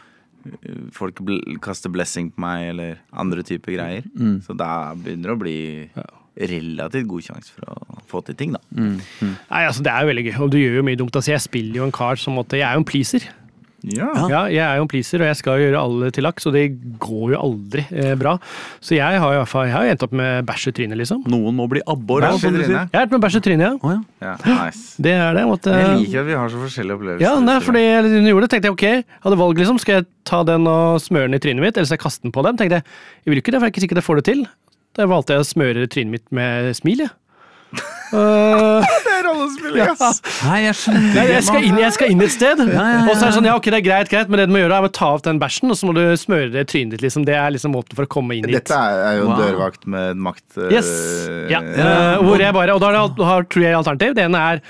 [0.96, 4.08] folk bl kaster blessing på meg, eller andre typer greier.
[4.16, 4.39] Mm.
[4.46, 5.60] Så da begynner det å bli
[6.52, 8.62] relativt god sjanse for å få til ting, da.
[8.72, 11.16] Nei, altså Det er jo veldig gøy, og du gjør jo mye dumt.
[11.16, 13.28] Altså, jeg spiller jo en kar som måtte Jeg er jo en pleaser.
[13.82, 14.07] Ja.
[14.29, 16.67] Ja, jeg er jo en pleaser, og jeg skal gjøre alle til laks, og det
[17.01, 18.36] går jo aldri eh, bra.
[18.84, 20.73] Så jeg har jo i hvert fall Jeg har jo endt opp med bæsj i
[20.77, 21.23] trynet, liksom.
[21.34, 22.21] Noen må bli abbor.
[22.21, 22.29] Jeg
[22.77, 23.73] har vært med bæsj i trynet, ja.
[23.82, 24.01] Oh, ja.
[24.21, 24.36] Ja,
[24.67, 24.95] nice.
[25.07, 25.45] Det er det.
[25.49, 27.25] Måtte, Jeg liker at vi har så forskjellige opplevelser.
[27.25, 29.79] ja, nei, fordi jeg hun gjorde det, tenkte jeg ok, hadde valg, liksom.
[29.82, 32.36] Skal jeg ta den og smøre den i trynet mitt, eller skal jeg kaste den
[32.36, 32.59] på dem?
[32.61, 32.86] Tenkte jeg,
[33.25, 34.45] jeg vil ikke det, for jeg er ikke sikker jeg får det til.
[34.99, 37.13] Da valgte jeg å smøre trynet mitt med smil, jeg.
[38.11, 40.17] Uh, Det er rollespill, ass!
[40.43, 42.97] Nei, jeg skjønner Nei, jeg skal, inn, jeg skal inn et sted, ja, ja.
[43.05, 44.59] og så er det sånn ja, ok, det er greit, greit, men det du må
[44.59, 46.97] gjøre, er å ta av den bæsjen, og så må du smøre det i trynet
[46.97, 47.24] ditt, liksom.
[47.30, 48.57] Det er liksom måten for å komme inn hit.
[48.59, 49.39] Dette er, jo Wow.
[49.39, 50.45] dørvakt med makt.
[50.57, 50.91] Uh, Yes.
[51.51, 51.61] Ja.
[51.63, 54.17] Uh, hvor jeg bare, og da har jeg tror tre alternativ.
[54.19, 54.63] Det ene er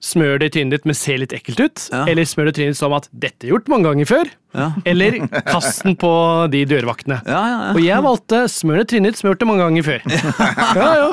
[0.00, 1.82] smør det i trynet ditt, men ser litt ekkelt ut.
[1.92, 2.04] Ja.
[2.08, 4.32] Eller smør det i trynet som at 'dette er gjort mange ganger før'.
[4.56, 4.72] Ja.
[4.88, 6.10] Eller kast den på
[6.50, 7.20] de dørvaktene.
[7.26, 7.72] Ja, ja, ja.
[7.76, 10.00] Og jeg valgte smør det i trynet ditt, smurt det mange ganger før.
[10.80, 11.08] Ja, ja.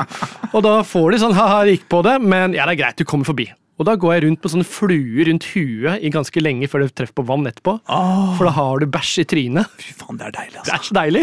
[0.53, 3.05] Og da får de sånn 'ha-ha, gikk på det', men ja, det er greit, du
[3.05, 3.51] kommer forbi.
[3.77, 6.93] Og da går jeg rundt med sånne fluer rundt huet i ganske lenge før du
[6.97, 7.75] treffer på vann etterpå.
[7.85, 9.75] For da har du bæsj i trynet.
[9.77, 10.65] Fy faen, det er deilig, altså.
[10.71, 11.21] Det er så deilig.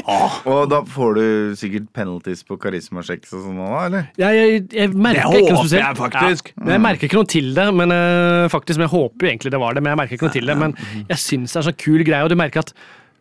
[0.55, 1.25] Og da får du
[1.59, 4.07] sikkert penalties på karismasjekk og sånn òg, eller?
[4.23, 5.85] Jeg, jeg, jeg merker Det ikke noe spesielt.
[5.89, 6.53] jeg faktisk.
[6.55, 9.55] Ja, jeg merker ikke noe til det, men uh, faktisk, men jeg håper jo egentlig
[9.57, 9.83] det var det.
[9.83, 10.77] Men jeg merker ikke noe til det, men
[11.11, 12.71] jeg syns det er så kul greie, og du merker at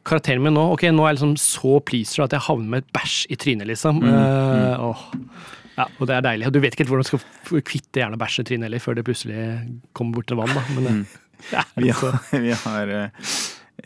[0.07, 2.89] karakteren min nå ok, nå er jeg liksom så pleaser at jeg havner med et
[2.95, 4.01] bæsj i trynet, liksom.
[4.03, 5.05] Eh, åh.
[5.77, 6.45] Ja, og det er deilig.
[6.49, 8.97] Og du vet ikke helt hvordan du skal kvitte gjerne bæsj i trynet heller, før
[8.99, 9.41] det plutselig
[9.97, 10.53] kommer bort til vann.
[10.53, 10.63] da.
[10.75, 11.03] Men, mm.
[11.55, 13.31] ja, Vi har, vi har, eh,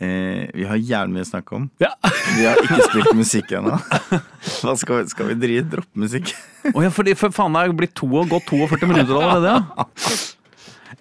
[0.04, 1.70] eh, vi har jævlig mye å snakke om.
[1.80, 1.94] ja.
[2.38, 3.72] Vi har ikke spilt musikk ennå.
[4.60, 6.34] Hva skal, vi- skal vi drive droppe musikk?
[6.68, 9.86] Å ja, for, for faen det er blitt to og gått 42 minutter allerede, ja.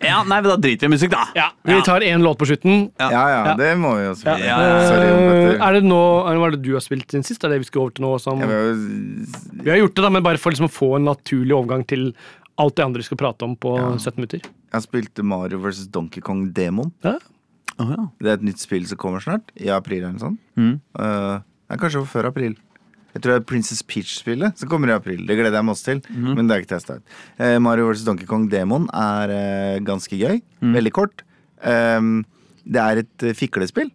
[0.04, 1.26] Ja, nei, men da driter vi i musikk, da.
[1.36, 1.50] ja.
[1.66, 2.92] Vi tar én låt på slutten.
[3.00, 3.10] Ja.
[3.12, 3.54] Ja ja, Ja.
[3.60, 4.36] det må vi jo Ja.
[4.36, 4.46] gjøre.
[4.46, 4.88] Ja, ja.
[4.88, 5.08] Sorry
[5.58, 7.44] Eh, er det nå, Hva er det du har spilt siden sist?
[7.44, 8.20] Er det vi skal over til nå?
[8.20, 11.86] Som, Vi har gjort det, da, men bare for liksom å få en naturlig overgang
[11.88, 12.14] til
[12.58, 14.40] alt det andre vi skal prate om på 17 minutter.
[14.42, 15.88] jeg har spilt Mario vs.
[15.88, 16.92] Donkey Kong Demon.
[17.04, 17.18] Ja.
[17.78, 19.44] Det er et nytt spill som kommer snart.
[19.56, 20.40] I april eller noe sånt.
[20.58, 20.82] Mm.
[20.98, 21.40] Uh,
[21.78, 22.56] kanskje før april.
[23.18, 25.24] Jeg tror det er Princess Peach-spillet som kommer i april.
[25.26, 26.02] Det gleder jeg meg også til.
[26.14, 26.36] Mhm.
[26.38, 27.16] Men det er ikke testa ut.
[27.42, 28.04] Eh, Mario vs.
[28.06, 30.40] Donkey Kong Demon er eh, ganske gøy.
[30.62, 30.76] Mm.
[30.78, 31.24] Veldig kort.
[31.66, 32.20] Um,
[32.68, 33.90] det er et eh, fiklespill.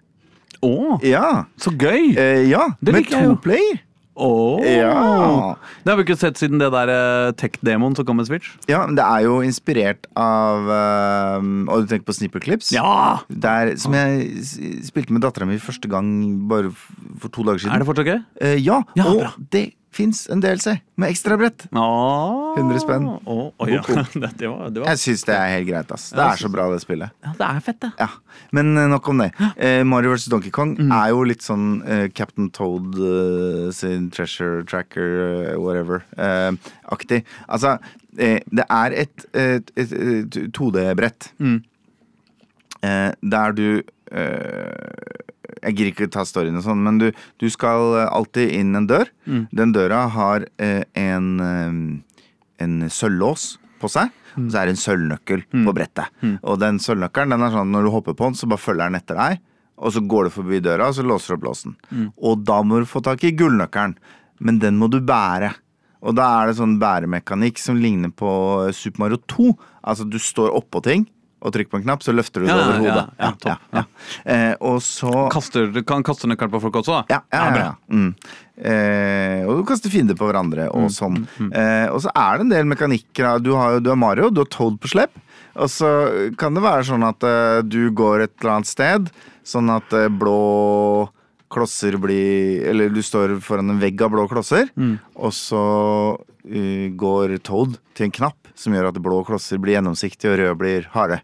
[0.62, 1.44] Å, Ja.
[1.58, 2.12] så gøy!
[2.18, 2.68] Eh, ja.
[2.82, 3.80] Det med to player.
[4.16, 4.60] Åh.
[4.66, 5.56] Ja.
[5.84, 8.50] Det har vi ikke sett siden det der eh, tech-demoen som kom med Switch.
[8.68, 12.72] Ja, men det er jo inspirert av eh, Og du tenker på Snipperclips?
[12.76, 13.22] Ja!
[13.28, 14.28] Der, som jeg
[14.84, 16.12] spilte med dattera mi første gang
[16.50, 17.72] bare for to dager siden.
[17.76, 18.20] Er det fortsatt gøy?
[18.44, 19.32] Eh, ja, Ja, og bra.
[19.54, 21.66] det fins en DLC med ekstrabrett.
[21.76, 22.54] Åh.
[22.58, 23.06] 100 spenn.
[23.28, 23.82] Oh, oh, ja.
[24.14, 25.92] det, det var, det var Jeg syns det er helt greit.
[25.92, 27.12] ass Det er så bra, det spillet.
[27.24, 27.90] ja, Det er fett, det.
[28.00, 28.08] Ja,
[28.56, 29.30] Men eh, nok om det.
[29.56, 30.26] Eh, Mario vs.
[30.32, 30.92] Donkey Kong Mm.
[30.96, 36.52] er jo litt sånn eh, Captain Toad eh, sin treasure tracker, eh, whatever, eh,
[36.92, 37.22] aktig.
[37.48, 37.76] Altså,
[38.12, 41.62] det er et, et, et, et 2D-brett Mm.
[42.82, 43.82] eh, der du
[44.12, 47.08] eh, Jeg gidder ikke ta storyen og sånn, men du,
[47.42, 49.10] du skal alltid inn en dør.
[49.26, 49.44] Mm.
[49.52, 52.26] Den døra har eh, en, eh,
[52.64, 54.12] en sølvlås på seg.
[54.38, 56.08] Og så er det en sølvnøkkel på brettet.
[56.40, 58.96] Og den sølvnøkkelen den er sånn når du hopper på den, så bare følger den
[58.96, 59.42] etter deg.
[59.82, 61.74] Og så går du forbi døra, og så låser du opp låsen.
[62.16, 63.98] Og da må du få tak i gullnøkkelen.
[64.42, 65.52] Men den må du bære.
[66.02, 68.30] Og da er det sånn bæremekanikk som ligner på
[68.74, 69.50] Super Mario 2.
[69.92, 71.04] Altså du står oppå ting
[71.42, 73.04] og trykker på en knapp, så løfter du det over hodet.
[73.18, 73.82] ja, topp, ja.
[74.24, 77.18] Eh, og så Kaster, du kan kaste nøkkelen på folk også, da?
[77.34, 77.72] ja, ja.
[77.90, 78.12] Mm.
[78.62, 81.24] Eh, og du kaster fiender på hverandre og sånn.
[81.48, 83.42] Eh, og så er det en del mekanikker.
[83.42, 85.18] Du har, du er Mario, du har Toad på slepp.
[85.60, 85.88] Og så
[86.40, 89.10] kan det være sånn at uh, du går et eller annet sted,
[89.44, 91.08] sånn at uh, blå
[91.52, 94.70] klosser blir Eller du står foran en vegg av blå klosser,
[95.12, 95.64] og så
[96.16, 100.58] uh, går Toad til en knapp som gjør at blå klosser blir gjennomsiktige og røde
[100.60, 101.20] blir harde.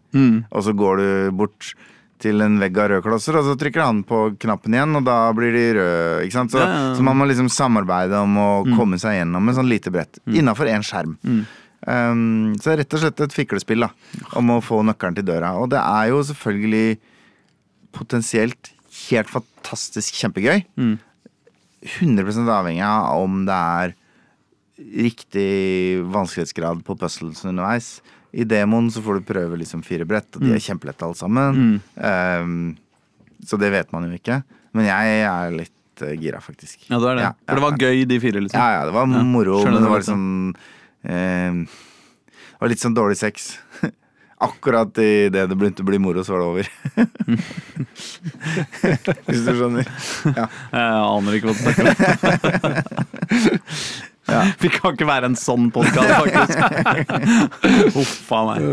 [0.51, 1.73] Og så går du bort
[2.19, 5.31] til en vegg av røde klosser, og så trykker han på knappen igjen, og da
[5.37, 6.25] blir de røde.
[6.25, 6.51] ikke sant?
[6.51, 9.69] Så, Ja, ja, så man må liksom samarbeide om å komme seg gjennom en sånn
[9.71, 10.19] lite brett.
[10.27, 11.17] Innafor én skjerm.
[11.87, 13.89] Um, så det er rett og slett et fiklespill da,
[14.35, 15.53] om å få nøkkelen til døra.
[15.63, 16.97] Og det er jo selvfølgelig
[17.95, 18.73] potensielt
[19.09, 20.65] helt fantastisk kjempegøy.
[22.01, 23.93] 100 avhengig av om det er
[24.79, 28.01] riktig vanskelighetsgrad på puzzles underveis.
[28.31, 31.79] I demoen så får du prøve liksom fire brett, og de er kjempelette alle sammen.
[31.95, 32.77] Um,
[33.45, 34.41] så det vet man jo ikke.
[34.77, 36.85] Men jeg er litt uh, gira, faktisk.
[36.91, 37.23] Ja, det er det.
[37.25, 38.59] Ja, For det var gøy, de fire, liksom.
[38.61, 40.23] Ja, ja, det var moro, skjønner men det var liksom
[41.03, 41.53] eh,
[42.29, 43.57] Det var litt sånn dårlig sex.
[44.49, 46.65] Akkurat idet det begynte å bli moro, så var det over.
[49.25, 49.89] Hvis du skjønner.
[50.29, 50.45] Ja.
[50.45, 51.97] Jeg aner ikke hva du snakker om.
[54.63, 57.97] Vi kan ikke være en sånn podkast, faktisk.
[58.01, 58.67] Uff a meg.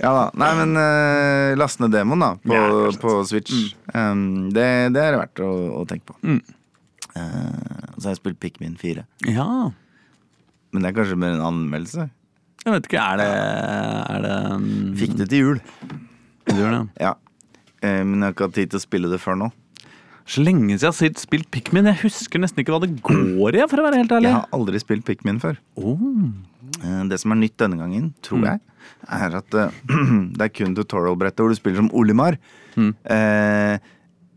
[0.00, 0.26] ja da.
[0.42, 3.74] Nei, men uh, last ned demoen, da, på, Ja, på Switch.
[3.92, 5.50] Um, det, det er det verdt å,
[5.80, 6.18] å tenke på.
[6.26, 6.40] Mm.
[7.16, 9.06] Uh, så har jeg spilt Pikmin 4.
[9.32, 9.48] Ja.
[10.72, 12.08] Men det er kanskje mer en anmeldelse.
[12.66, 13.28] Jeg vet ikke, er det,
[14.10, 14.66] er det um,
[14.98, 15.60] Fikk det til jul.
[16.46, 16.82] Du gjør det?
[17.04, 17.14] Ja.
[17.84, 19.52] Uh, men jeg har ikke hatt tid til å spille det før nå.
[20.26, 21.86] Så lenge siden jeg har spilt Pikmin.
[21.86, 24.30] Jeg husker nesten ikke hva det går i, for å være helt ærlig.
[24.32, 25.58] Jeg har aldri spilt Pikmin før.
[25.78, 26.00] Oh.
[26.82, 28.46] Eh, Det som er nytt denne gangen, tror Mm.
[28.50, 28.60] jeg,
[29.08, 29.70] er at uh,
[30.36, 32.38] det er kun tutorial-brettet hvor du spiller som Olimar.
[32.76, 32.90] Mm.
[33.08, 33.78] Uh,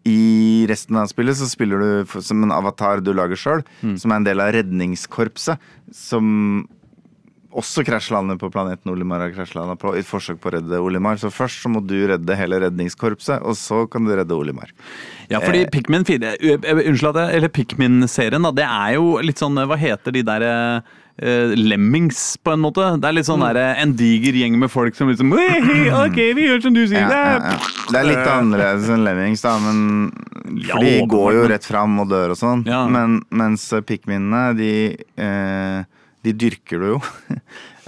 [0.06, 3.98] I resten av spillet så spiller du som en avatar du lager sjøl, Mm.
[4.00, 5.58] som er en del av redningskorpset.
[5.92, 6.68] Som
[7.50, 11.18] også krasjlander på planeten Olimar har krasjlanda på i et forsøk på å redde Olimar.
[11.22, 14.70] Så først så må du redde hele redningskorpset, og så kan du redde Olimar.
[15.32, 18.54] Ja, fordi Pikmin 4 ø, ø, Unnskyld at jeg Eller Pikmin-serien, da.
[18.56, 22.86] Det er jo litt sånn Hva heter de der eh, Lemmings, på en måte?
[23.02, 26.18] Det er litt sånn der, eh, en diger gjeng med folk som liksom «Wei, Ok,
[26.38, 27.06] vi gjør som du sier.
[27.06, 27.86] Ja, ja, ja.
[27.90, 30.10] Det er litt annerledes enn Lemmings, da, men
[30.70, 32.66] For de går jo rett fram og dør og sånn.
[32.94, 34.74] Men, mens pikminene, de,
[35.18, 37.00] eh, de dyrker du jo.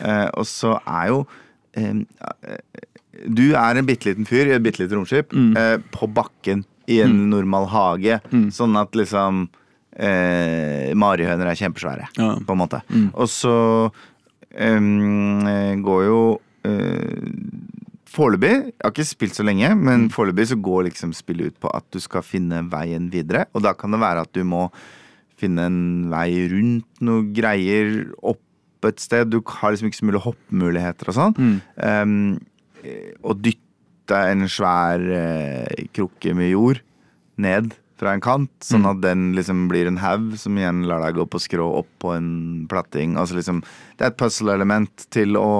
[0.06, 1.22] eh, og så er jo
[1.76, 2.04] eh,
[3.28, 5.52] Du er en bitte liten fyr i et bitte lite romskip Mm.
[5.58, 8.18] eh, på bakken i en normal hage.
[8.52, 9.46] Sånn at liksom
[9.96, 12.36] eh, Marihøner er kjempesvære, Ja.
[12.40, 12.82] på en måte.
[13.14, 13.92] Og så
[14.56, 14.80] eh,
[15.86, 16.22] går jo
[16.66, 17.30] eh,
[18.12, 21.70] Foreløpig, jeg har ikke spilt så lenge, men foreløpig så går liksom spillet ut på
[21.72, 23.46] at du skal finne veien videre.
[23.56, 24.66] Og da kan det være at du må
[25.42, 25.82] finne en
[26.12, 29.30] vei rundt noe greier, opp et sted.
[29.30, 31.36] Du har liksom ikke så mye hoppmuligheter og sånn.
[31.78, 32.16] Um,
[32.82, 36.82] eh, og dytte en svær uh, krukke med jord
[37.42, 41.20] ned fra en kant, sånn at den liksom blir en haug som igjen lar deg
[41.20, 42.32] gå på skrå opp på en
[42.70, 43.14] platting.
[43.22, 43.62] Altså liksom,
[44.00, 45.52] det er et puzzle-element til å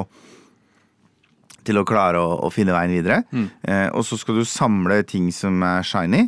[1.62, 3.22] til å klare å, å finne veien videre.
[3.62, 6.24] Eh, og så skal du samle ting som er shiny.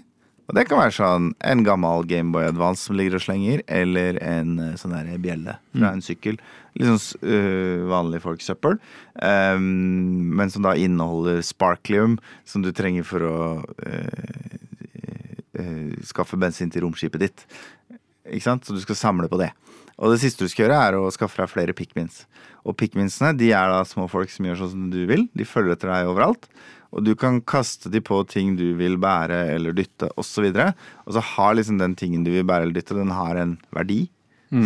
[0.50, 4.58] Og det kan være sånn en gammel Gameboy Advance som ligger og slenger, eller en
[4.60, 6.39] eh, sånn der bjelle fra en sykkel.
[6.76, 8.76] Litt sånn øh, vanlig folksøppel.
[9.16, 12.18] Um, men som da inneholder sparklium,
[12.50, 14.58] som du trenger for å uh,
[15.62, 17.46] uh, skaffe bensin til romskipet ditt.
[18.28, 18.68] Ikke sant?
[18.68, 19.54] Så du skal samle på det.
[20.02, 22.24] Og det siste du skal gjøre, er å skaffe deg flere pikmins.
[22.68, 25.28] Og pikminsene de er da små folk som gjør sånn som du vil.
[25.38, 26.50] De følger etter deg overalt.
[26.94, 30.46] Og du kan kaste de på ting du vil bære eller dytte osv.
[30.46, 30.68] Og, så
[31.08, 34.04] og så har liksom den tingen du vil bære eller dytte, den har en verdi.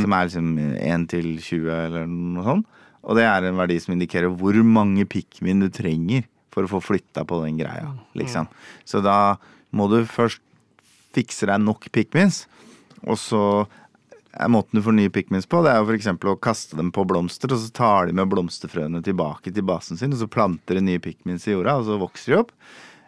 [0.02, 2.74] Som er liksom 1 til 20 eller noe sånt.
[3.08, 6.82] Og det er en verdi som indikerer hvor mange pikmin du trenger for å få
[6.84, 7.94] flytta på den greia.
[8.18, 8.50] liksom.
[8.84, 9.38] Så da
[9.72, 10.42] må du først
[11.16, 12.46] fikse deg nok pikmins,
[13.08, 13.42] og så
[14.52, 16.10] måten du får nye pikmins på, det er jo f.eks.
[16.14, 20.14] å kaste dem på blomster, og så tar de med blomsterfrøene tilbake til basen sin,
[20.14, 22.54] og så planter de nye pikmins i jorda, og så vokser de opp.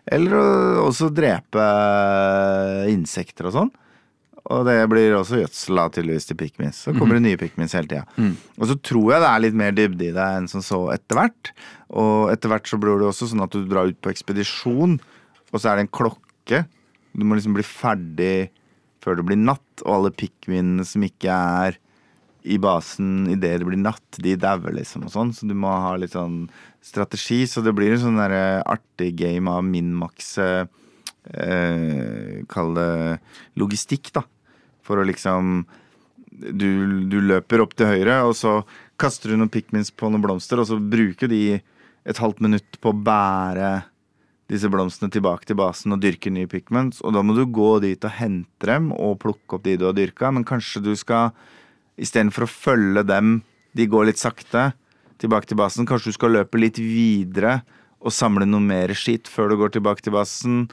[0.09, 0.47] Eller å
[0.87, 1.65] også drepe
[2.89, 3.71] insekter og sånn.
[4.49, 6.79] Og det blir også gjødsel tydeligvis til pikmins.
[6.81, 8.05] Så kommer det nye pikmins hele tida.
[8.57, 11.19] Og så tror jeg det er litt mer dybde i det enn som så etter
[11.19, 11.51] hvert.
[11.93, 14.97] Og etter hvert så blir det også sånn at du drar ut på ekspedisjon,
[15.51, 16.63] og så er det en klokke.
[17.13, 18.49] Du må liksom bli ferdig
[19.03, 21.79] før det blir natt, og alle pikkvinene som ikke er
[22.49, 25.33] i basen idet det blir natt, de dauer liksom og sånn.
[25.35, 26.45] Så du må ha litt sånn
[26.85, 27.43] strategi.
[27.49, 32.91] Så det blir en sånn derre artig game av min-makse eh, Kall det
[33.59, 34.23] logistikk, da.
[34.85, 35.65] For å liksom
[36.29, 36.69] du,
[37.11, 38.61] du løper opp til høyre, og så
[38.99, 41.59] kaster du noen pikmins på noen blomster, og så bruker de
[42.09, 43.71] et halvt minutt på å bære
[44.49, 47.03] disse blomstene tilbake til basen og dyrke nye pigments.
[47.05, 49.97] Og da må du gå dit og hente dem og plukke opp de du har
[49.97, 50.31] dyrka.
[50.33, 51.35] Men kanskje du skal,
[52.01, 53.39] istedenfor å følge dem,
[53.77, 54.71] de går litt sakte,
[55.19, 57.59] tilbake til basen, kanskje du skal løpe litt videre
[57.99, 60.63] og samle noe mer skitt før du går tilbake til basen.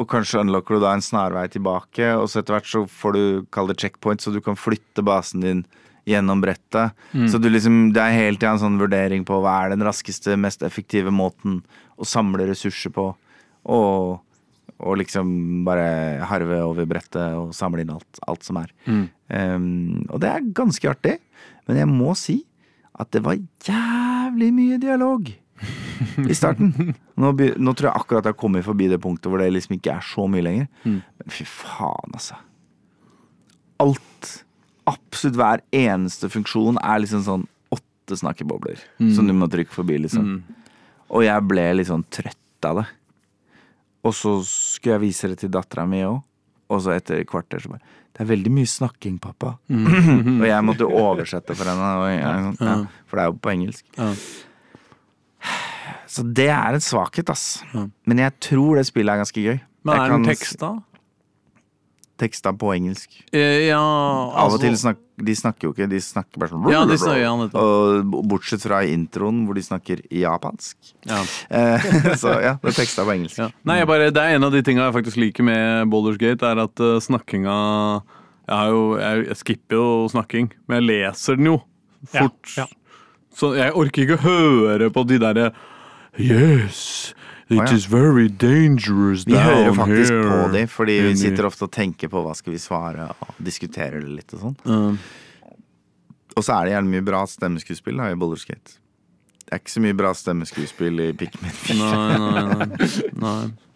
[0.00, 3.24] Og kanskje unlocker du da en snarvei tilbake, og så etter hvert så får du
[3.52, 5.66] kall det checkpoint, så du kan flytte basen din
[6.08, 6.98] gjennom brettet.
[7.30, 10.36] Så du liksom, det er hele tida en sånn vurdering på hva er den raskeste,
[10.40, 11.60] mest effektive måten
[11.96, 13.12] å samle ressurser på.
[13.70, 14.22] Og,
[14.82, 18.72] og liksom bare harve over brettet og samle inn alt, alt som er.
[19.28, 21.18] Um, og det er ganske artig.
[21.68, 22.40] Men jeg må si
[22.98, 25.30] at det var jævlig mye dialog
[26.30, 26.94] i starten.
[27.14, 29.94] Nå, nå tror jeg akkurat jeg har kommet forbi det punktet hvor det liksom ikke
[29.94, 30.70] er så mye lenger.
[30.82, 32.40] Men fy faen, altså.
[33.82, 34.32] Alt,
[34.90, 38.80] absolutt hver eneste funksjon er liksom sånn åtte snakkebobler
[39.14, 40.42] som du må trykke forbi, liksom.
[41.12, 42.86] Og jeg ble litt sånn trøtt av det.
[44.02, 46.22] Og så skulle jeg vise det til dattera mi òg.
[46.72, 49.54] Og så etter et kvarter så bare Det er veldig mye snakking, pappa.
[50.40, 51.90] og jeg måtte oversette for henne.
[52.02, 52.74] Og jeg, ja,
[53.08, 53.84] for det er jo på engelsk.
[53.96, 54.08] Ja.
[56.12, 57.62] Så det er en svakhet, ass.
[58.04, 59.60] Men jeg tror det spillet er ganske gøy.
[59.82, 60.74] Men er er den tekst teksta?
[62.22, 63.10] Teksta på engelsk.
[63.34, 66.70] Eh, Ja, Av og til altså- snak, De snakker jo ikke, de snakker bare sånn
[66.72, 67.32] Ja, de snakker- ja.
[67.60, 70.76] Og bortsett fra i introen, hvor de snakker japansk.
[71.06, 71.20] Ja.
[71.50, 71.78] Eh,
[72.22, 73.38] så ja, det er teksta på engelsk.
[73.38, 73.50] Ja.
[73.64, 76.42] Nei, jeg bare, Det er en av de tinga jeg faktisk liker med Boulders Gate,
[76.42, 78.02] er at uh, snakkinga
[78.48, 81.58] jeg, har jo, jeg, jeg skipper jo snakking, men jeg leser den jo
[82.06, 82.56] fort.
[82.56, 82.66] Ja, ja.
[83.34, 85.52] Så jeg orker ikke å høre på de derre
[86.18, 87.14] Yes,
[87.52, 90.28] it is very dangerous Vi down hører faktisk here.
[90.30, 94.00] på de, fordi vi sitter ofte og tenker på hva skal vi svare, og diskuterer
[94.00, 94.56] det litt og sånn.
[94.66, 95.56] Ja.
[96.32, 98.78] Og så er det gjerne mye bra stemmeskuespill da, i Boulderskate.
[99.42, 101.76] Det er ikke så mye bra stemmeskuespill i Pikmin 4.
[101.82, 103.10] Nei, nei, nei.
[103.26, 103.42] nei.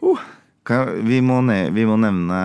[0.00, 0.16] Uh.
[1.04, 1.40] Vi må,
[1.74, 2.36] vi må nevne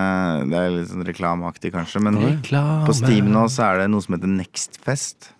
[0.50, 4.16] Det er litt sånn reklameaktig, kanskje, men på Steam nå så er det noe som
[4.16, 5.30] heter Nextfest.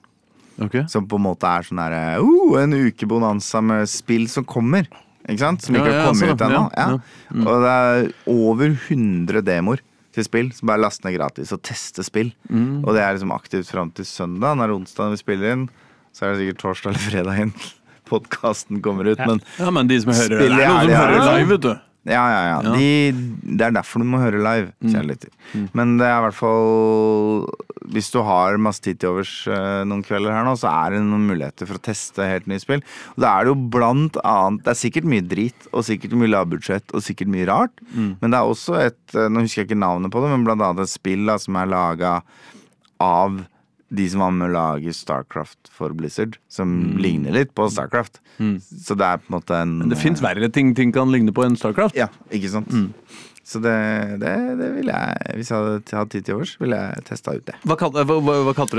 [0.62, 0.76] Ok.
[0.88, 4.86] Som på en måte er sånn herre uh, En uke bonanza med spill som kommer.
[5.28, 5.62] Ikke sant?
[5.66, 6.62] Som Ja, ikke har kommet sånn, ut ennå.
[6.72, 6.98] ja, Ja.
[7.34, 7.42] ja.
[7.44, 9.82] Og det er over 100 demoer
[10.16, 12.30] til spill som bare laster ned gratis og tester spill.
[12.48, 12.84] Mm.
[12.86, 14.56] Og det er liksom aktivt fram til søndag.
[14.56, 15.66] Når onsdag vi spiller inn,
[16.16, 17.52] så er det sikkert torsdag eller fredag inn
[18.10, 19.18] podkasten kommer ut.
[19.18, 19.26] Ja.
[19.26, 21.72] Men Ja, men de som hører det, er noen som hører live, vet du.
[22.06, 22.58] ja, ja, ja.
[22.62, 22.72] Ja.
[22.78, 23.12] De,
[23.58, 24.70] det er derfor du må høre live.
[24.86, 25.32] kjære lytter.
[25.74, 27.48] Men det er i hvert fall
[27.94, 31.02] Hvis du har masse tid til overs eh, noen kvelder her nå, så er det
[31.06, 32.82] noen muligheter for å teste helt nye spill.
[33.14, 36.32] Og da er det jo blant annet Det er sikkert mye drit, og sikkert mye
[36.32, 37.84] lavbudsjett, og sikkert mye rart.
[37.94, 40.64] Men det er også et eh, Nå husker jeg ikke navnet på det, men blant
[40.66, 42.16] annet et spill da, som er laga
[43.02, 43.44] av
[43.96, 48.18] de som var med å lage Starcraft for Blizzard, som ligner litt på Starcraft.
[48.58, 51.30] Så det er på en måte en Men det fins verre ting ting kan ligne
[51.32, 51.94] på enn Starcraft.
[51.94, 52.72] ja, ikke sant?
[53.46, 53.72] Så det,
[54.18, 57.44] det, det ville jeg Hvis jeg hadde hatt tid til overs, ville jeg testa ut
[57.46, 57.54] det.
[57.62, 58.02] Hva, kalte,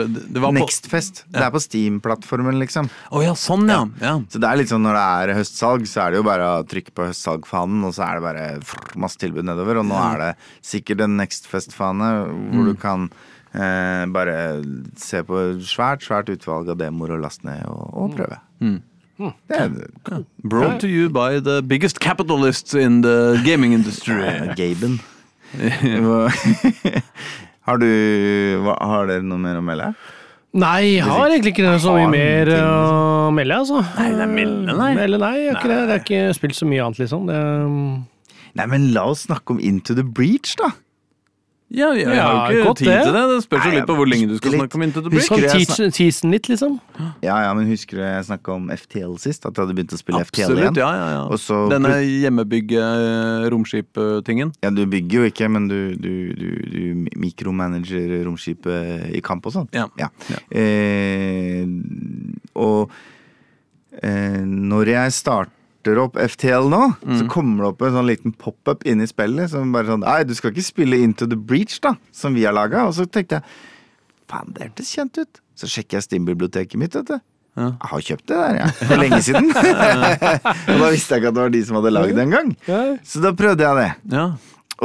[0.03, 0.23] du det?
[0.35, 1.21] Det Nextfest.
[1.31, 2.89] Det er på Steam-plattformen, liksom.
[3.15, 3.85] Å ja, sånn, ja.
[4.03, 4.17] ja.
[4.27, 6.65] Så det er litt sånn når det er høstsalg, så er det jo bare å
[6.67, 9.79] trykke på høstsalgfanen, og så er det bare frr, masse tilbud nedover.
[9.79, 10.29] Og nå er det
[10.73, 13.07] sikkert en Nextfest-fane hvor du kan
[13.53, 14.37] eh, bare
[14.99, 18.41] se på svært, svært utvalg av demoer og laste ned og, og prøve.
[19.17, 19.69] Det er
[20.43, 24.19] Brought to you by the biggest capitalists in the gaming industry.
[24.27, 24.99] eh, Gaben.
[27.67, 27.87] Har du
[28.63, 29.93] hva, Har dere noe mer å melde?
[30.57, 33.81] Nei, jeg har egentlig ikke så mye mer å melde, altså.
[33.97, 34.91] Nei, det er melde, nei.
[34.97, 35.79] Melde, nei, jeg har ikke det.
[35.89, 37.27] Det er ikke spilt så mye annet, liksom.
[37.29, 37.41] Det,
[38.57, 40.71] Nei, men la oss snakke om Into the Breach, da.
[41.69, 43.03] Ja, jeg, Ja, har jo ikke godt tid det.
[43.03, 43.23] til det.
[43.27, 44.59] Det spørs jo litt på hvor lenge du skal litt.
[44.61, 45.51] snakke om Into the Husker Breach.
[45.51, 46.77] du jeg teach, teach litt, liksom.
[47.21, 49.43] Ja, ja, men Husker du jeg snakka om FTL sist?
[49.45, 50.71] At jeg hadde begynt å spille FTL igjen?
[50.71, 51.23] Absolutt, ja, ja, ja.
[51.27, 54.53] Og så Denne hjemmebygge-romskip-tingen.
[54.63, 56.81] Ja, Du bygger jo ikke, men du, du, du, du
[57.19, 59.67] mikromanager romskipet i kamp og sånn.
[59.75, 59.87] Ja.
[59.99, 60.07] Ja.
[60.51, 61.65] Eh,
[62.55, 62.91] og
[64.01, 65.11] eh, når jeg
[65.87, 67.29] starter opp FTL nå, så Mm.
[67.29, 70.51] kommer det opp en sånn liten pop-up inni spillet som bare sånn Nei, du skal
[70.51, 72.85] ikke spille Into the Breach, da, som vi har laga.
[72.87, 73.43] Og så tenkte jeg
[74.29, 75.39] faen, det hørtes kjent ut.
[75.55, 77.19] Så sjekker jeg Steam-biblioteket mitt, vet du.
[77.57, 77.71] Ja.
[77.71, 78.73] Jeg har kjøpt det der, jeg.
[78.87, 79.49] For lenge siden.
[79.55, 82.51] og da visste jeg ikke at det var de som hadde lagd det engang.
[83.03, 83.89] Så da prøvde jeg det.
[84.13, 84.27] Ja.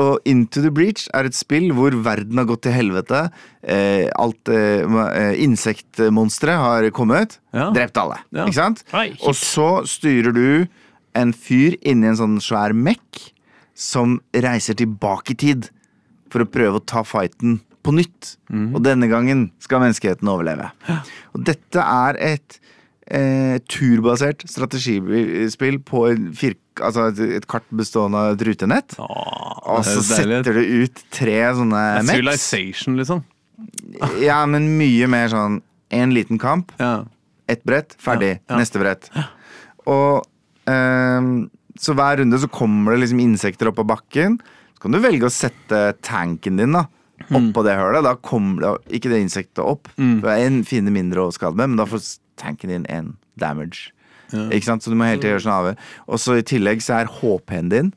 [0.00, 3.26] Og Into the Breach er et spill hvor verden har gått til helvete.
[3.62, 7.36] Eh, alt eh, eh, Insektmonstre har kommet.
[7.52, 7.68] Ja.
[7.76, 8.16] Drept alle.
[8.32, 8.46] Ja.
[8.46, 8.84] Ikke sant?
[8.94, 9.10] Hei.
[9.20, 10.46] Og så styrer du
[11.18, 13.20] en fyr inni en sånn svær mekk
[13.78, 15.68] som reiser tilbake i tid
[16.32, 18.36] for å prøve å ta fighten på nytt.
[18.52, 18.68] Mm.
[18.76, 20.70] Og denne gangen skal menneskeheten overleve.
[21.34, 22.58] Og dette er et
[23.10, 28.94] eh, turbasert strategispill på en fir altså et, et kart bestående av et rutenett.
[29.02, 32.06] Og så er setter du ut tre sånne er.
[32.08, 33.24] Civilization, liksom.
[34.24, 35.60] Ja, men mye mer sånn
[35.92, 37.04] en liten kamp, Ja.
[37.52, 38.38] ett brett, ferdig.
[38.38, 38.60] Ja, ja.
[38.62, 39.10] Neste brett.
[39.84, 40.22] Og
[40.66, 44.36] Så hver runde så kommer det liksom insekter opp på bakken.
[44.76, 46.84] Så kan du velge å sette tanken din da
[47.30, 48.04] oppå det hølet.
[48.04, 49.88] Da kommer det ikke det insektet opp.
[50.22, 52.04] Det er en fiende mindre å skade med, men da får
[52.40, 53.90] tanken din en damage.
[54.32, 54.82] Ikke sant?
[54.84, 55.80] Så du må hele tiden gjøre sånn avhør.
[56.08, 57.92] Og så i tillegg så er HP-en din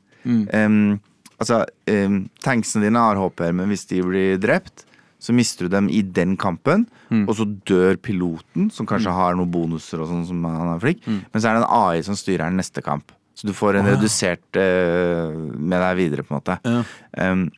[0.52, 0.98] ehm,
[1.36, 4.85] Altså, um, tanksene dine har HP, men hvis de blir drept,
[5.22, 6.86] så mister du dem i den kampen,
[7.24, 11.06] og så dør piloten, som kanskje har noen bonuser og sånn som han er flink,
[11.06, 13.14] men så er det en AI som styrer den neste kamp.
[13.36, 16.56] Så du får en redusert uh, med deg videre, på en måte.
[16.64, 16.84] Ja.
[17.20, 17.50] Um,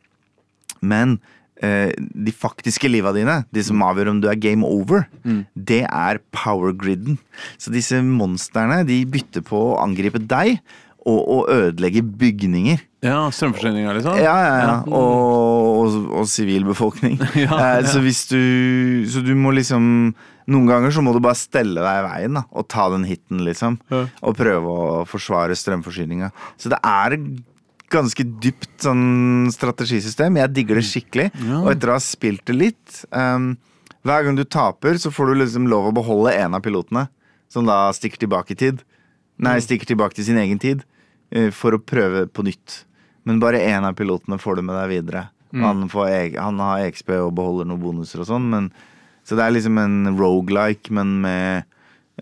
[0.83, 1.15] men
[1.63, 5.07] uh, de faktiske liva dine, de som avgjør om du er game over,
[5.55, 7.15] det er power griden.
[7.55, 10.59] Så disse monstrene de bytter på å angripe deg
[11.09, 12.81] og å ødelegge bygninger.
[13.05, 14.17] ja Strømforsyninga, liksom?
[14.21, 14.73] Ja, ja, ja.
[14.85, 17.17] Og, og, og sivilbefolkning.
[17.45, 17.85] Ja, ja.
[17.87, 18.39] Så hvis du
[19.09, 20.13] Så du må liksom
[20.49, 23.43] Noen ganger så må du bare stelle deg i veien da, og ta den hiten,
[23.45, 23.75] liksom.
[23.93, 24.07] Ja.
[24.25, 26.31] Og prøve å forsvare strømforsyninga.
[26.57, 27.13] Så det er
[27.93, 30.39] ganske dypt sånn strategisystem.
[30.41, 31.27] Jeg digger det skikkelig.
[31.61, 33.51] Og etter å ha spilt det litt um,
[34.01, 37.05] Hver gang du taper, så får du liksom lov å beholde en av pilotene.
[37.49, 38.81] Som da stikker tilbake i tid.
[39.41, 40.81] Nei, stikker tilbake til sin egen tid.
[41.31, 42.83] Eh, For å prøve på nytt.
[43.27, 45.27] Men bare én av pilotene får du med deg videre.
[45.53, 45.65] Mm.
[45.65, 48.71] Han, får, han har XP og beholder noen bonuser og sånn, men
[49.25, 51.63] Så det er liksom en rogelike, men med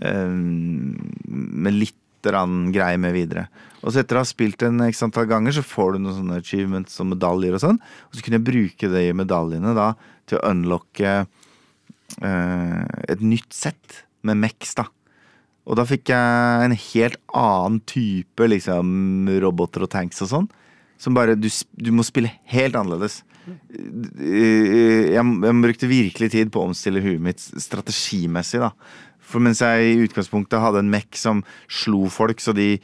[0.02, 1.96] eh, Med litt
[2.28, 3.46] greie med videre.
[3.86, 6.40] Og så etter å ha spilt en x antall ganger, så får du noen sånne
[6.42, 7.78] achievements og medaljer og sånn.
[7.80, 9.94] Og så kunne jeg bruke de medaljene da
[10.28, 14.90] til å unlocke eh, et nytt sett med Mex, da.
[15.68, 20.48] Og da fikk jeg en helt annen type liksom, roboter og tanks og sånn.
[20.98, 23.20] Som bare du, du må spille helt annerledes.
[23.48, 28.72] Jeg, jeg brukte virkelig tid på å omstille huet mitt strategimessig, da.
[29.28, 32.78] For mens jeg i utgangspunktet hadde en mekk som slo folk så de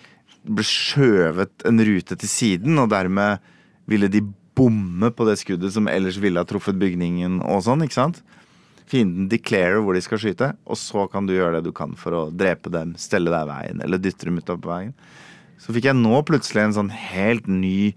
[0.44, 3.44] ble skjøvet en rute til siden, og dermed
[3.88, 8.02] ville de bomme på det skuddet som ellers ville ha truffet bygningen og sånn, ikke
[8.02, 8.20] sant?
[8.90, 12.18] Fienden declarer hvor de skal skyte, og så kan du gjøre det du kan for
[12.18, 14.94] å drepe dem, stelle deg veien, eller dytte dem ut av veien.
[15.62, 17.94] Så fikk jeg nå plutselig en sånn helt ny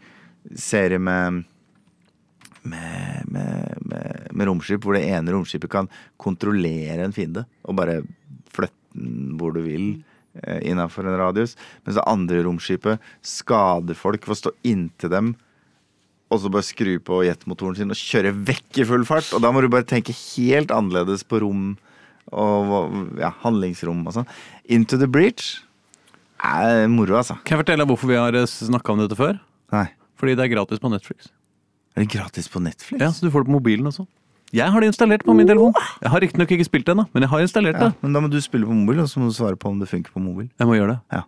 [0.55, 1.45] serie med
[2.66, 8.01] med, med, med, med romskip, hvor det ene romskipet kan kontrollere en fiende og bare
[8.51, 9.87] flytte den hvor du vil
[10.43, 11.55] eh, innafor en radius.
[11.84, 15.34] Mens det andre romskipet skader folk ved å stå inntil dem
[16.31, 19.29] og så bare skru på jetmotoren sin og kjøre vekk i full fart.
[19.37, 21.77] Og da må du bare tenke helt annerledes på rom
[22.35, 24.27] og ja, handlingsrom og sånn.
[24.66, 25.61] Into the breach
[26.43, 27.37] er moro, altså.
[27.47, 29.39] Kan jeg fortelle hvorfor vi har snakka om dette før?
[29.72, 29.87] Nei.
[30.18, 31.31] Fordi det er gratis på Netflix.
[31.97, 33.01] Er det gratis på Netflix?
[33.01, 34.07] Ja, Så du får det på mobilen også.
[34.55, 35.72] Jeg har det installert på min telefon.
[36.03, 37.97] Jeg har riktignok ikke spilt det ennå, men jeg har installert Ja, det.
[38.03, 39.89] men da må du spille på mobil, og så må du svare på om det
[39.91, 40.47] funker på mobil.
[40.59, 40.99] Jeg må gjøre det.
[41.18, 41.22] Ja.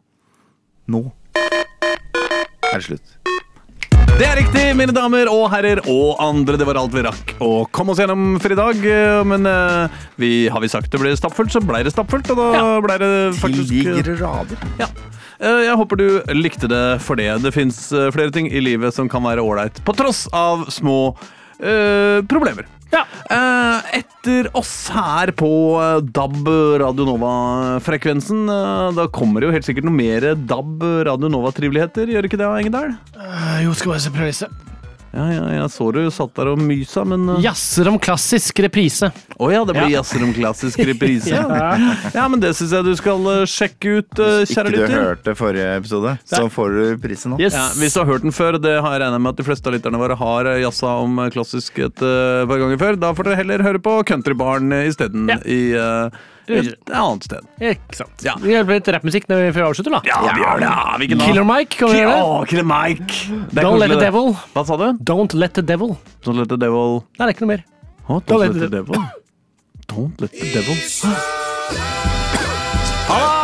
[0.88, 1.00] Nå
[1.38, 3.17] er det slutt.
[4.18, 6.56] Det er riktig, mine damer og herrer og andre.
[6.58, 8.80] Det var alt vi rakk å komme oss gjennom for i dag.
[8.82, 12.30] eh, Men eh, vi, har vi sagt det ble stappfullt, så blei det stappfullt.
[12.34, 12.64] Og da Ja.
[12.82, 14.58] blei det faktisk Tilligere rader.
[14.82, 14.88] Ja.
[15.38, 17.30] Eh, Jeg håper du likte det for det.
[17.42, 17.78] Det fins
[18.10, 21.14] flere ting i livet som kan være ålreit, på tross av små
[21.60, 22.66] eh, problemer.
[22.92, 23.02] Ja.
[23.28, 25.50] Eh, etter oss her på
[25.82, 26.48] eh, DAB
[26.80, 32.30] Radio Nova-frekvensen, eh, da kommer det jo helt sikkert noe mer DAB Radio Nova-triveligheter, gjør
[32.30, 32.96] ikke det, Engedal?
[33.18, 34.50] Eh, jo, skal bare se prøvelse.
[35.08, 37.38] Ja, ja, jeg så du satt der og mysa, men uh...
[37.40, 39.08] Jazzer om klassisk reprise.
[39.40, 40.02] Å ja, det blir Ja.
[40.02, 41.32] jazzer om klassisk reprise.
[41.32, 41.70] Ja.
[42.18, 44.94] ja, men det syns jeg du skal eh, sjekke ut, Hvis Ikke kjære du lytter.
[45.08, 47.40] hørte forrige episode, så får du prisen nå.
[47.40, 47.56] Yes.
[47.56, 49.70] Ja, hvis du har hørt den før, det har jeg regnet med at de fleste
[49.72, 53.40] av lytterne våre har jazza om klassisk et uh, par ganger før, da får dere
[53.40, 55.40] heller høre på Countrybarn eh, isteden Ja.
[55.48, 57.46] i eh, et annet sted.
[57.60, 58.24] Ikke sant.
[58.24, 58.34] Ja.
[58.40, 60.00] Vi gjør litt rappmusikk når vi før avslutter, da.
[60.02, 60.70] vi gjør det!
[60.70, 61.20] Ja?
[61.26, 62.20] Killer Mike, kan vi gjøre det?
[62.24, 63.18] Å, Killer Mike!
[63.52, 64.04] Det er Don't let koselig, the det.
[64.08, 64.30] devil.
[64.54, 64.86] Hva sa du?
[65.12, 65.96] Don't let the devil.
[66.26, 67.64] Don't let the devil Nei, det er ikke noe mer.
[68.08, 69.08] Å, Don't let the devil.
[69.88, 70.76] Don't let the devil.
[73.08, 73.37] Ha det!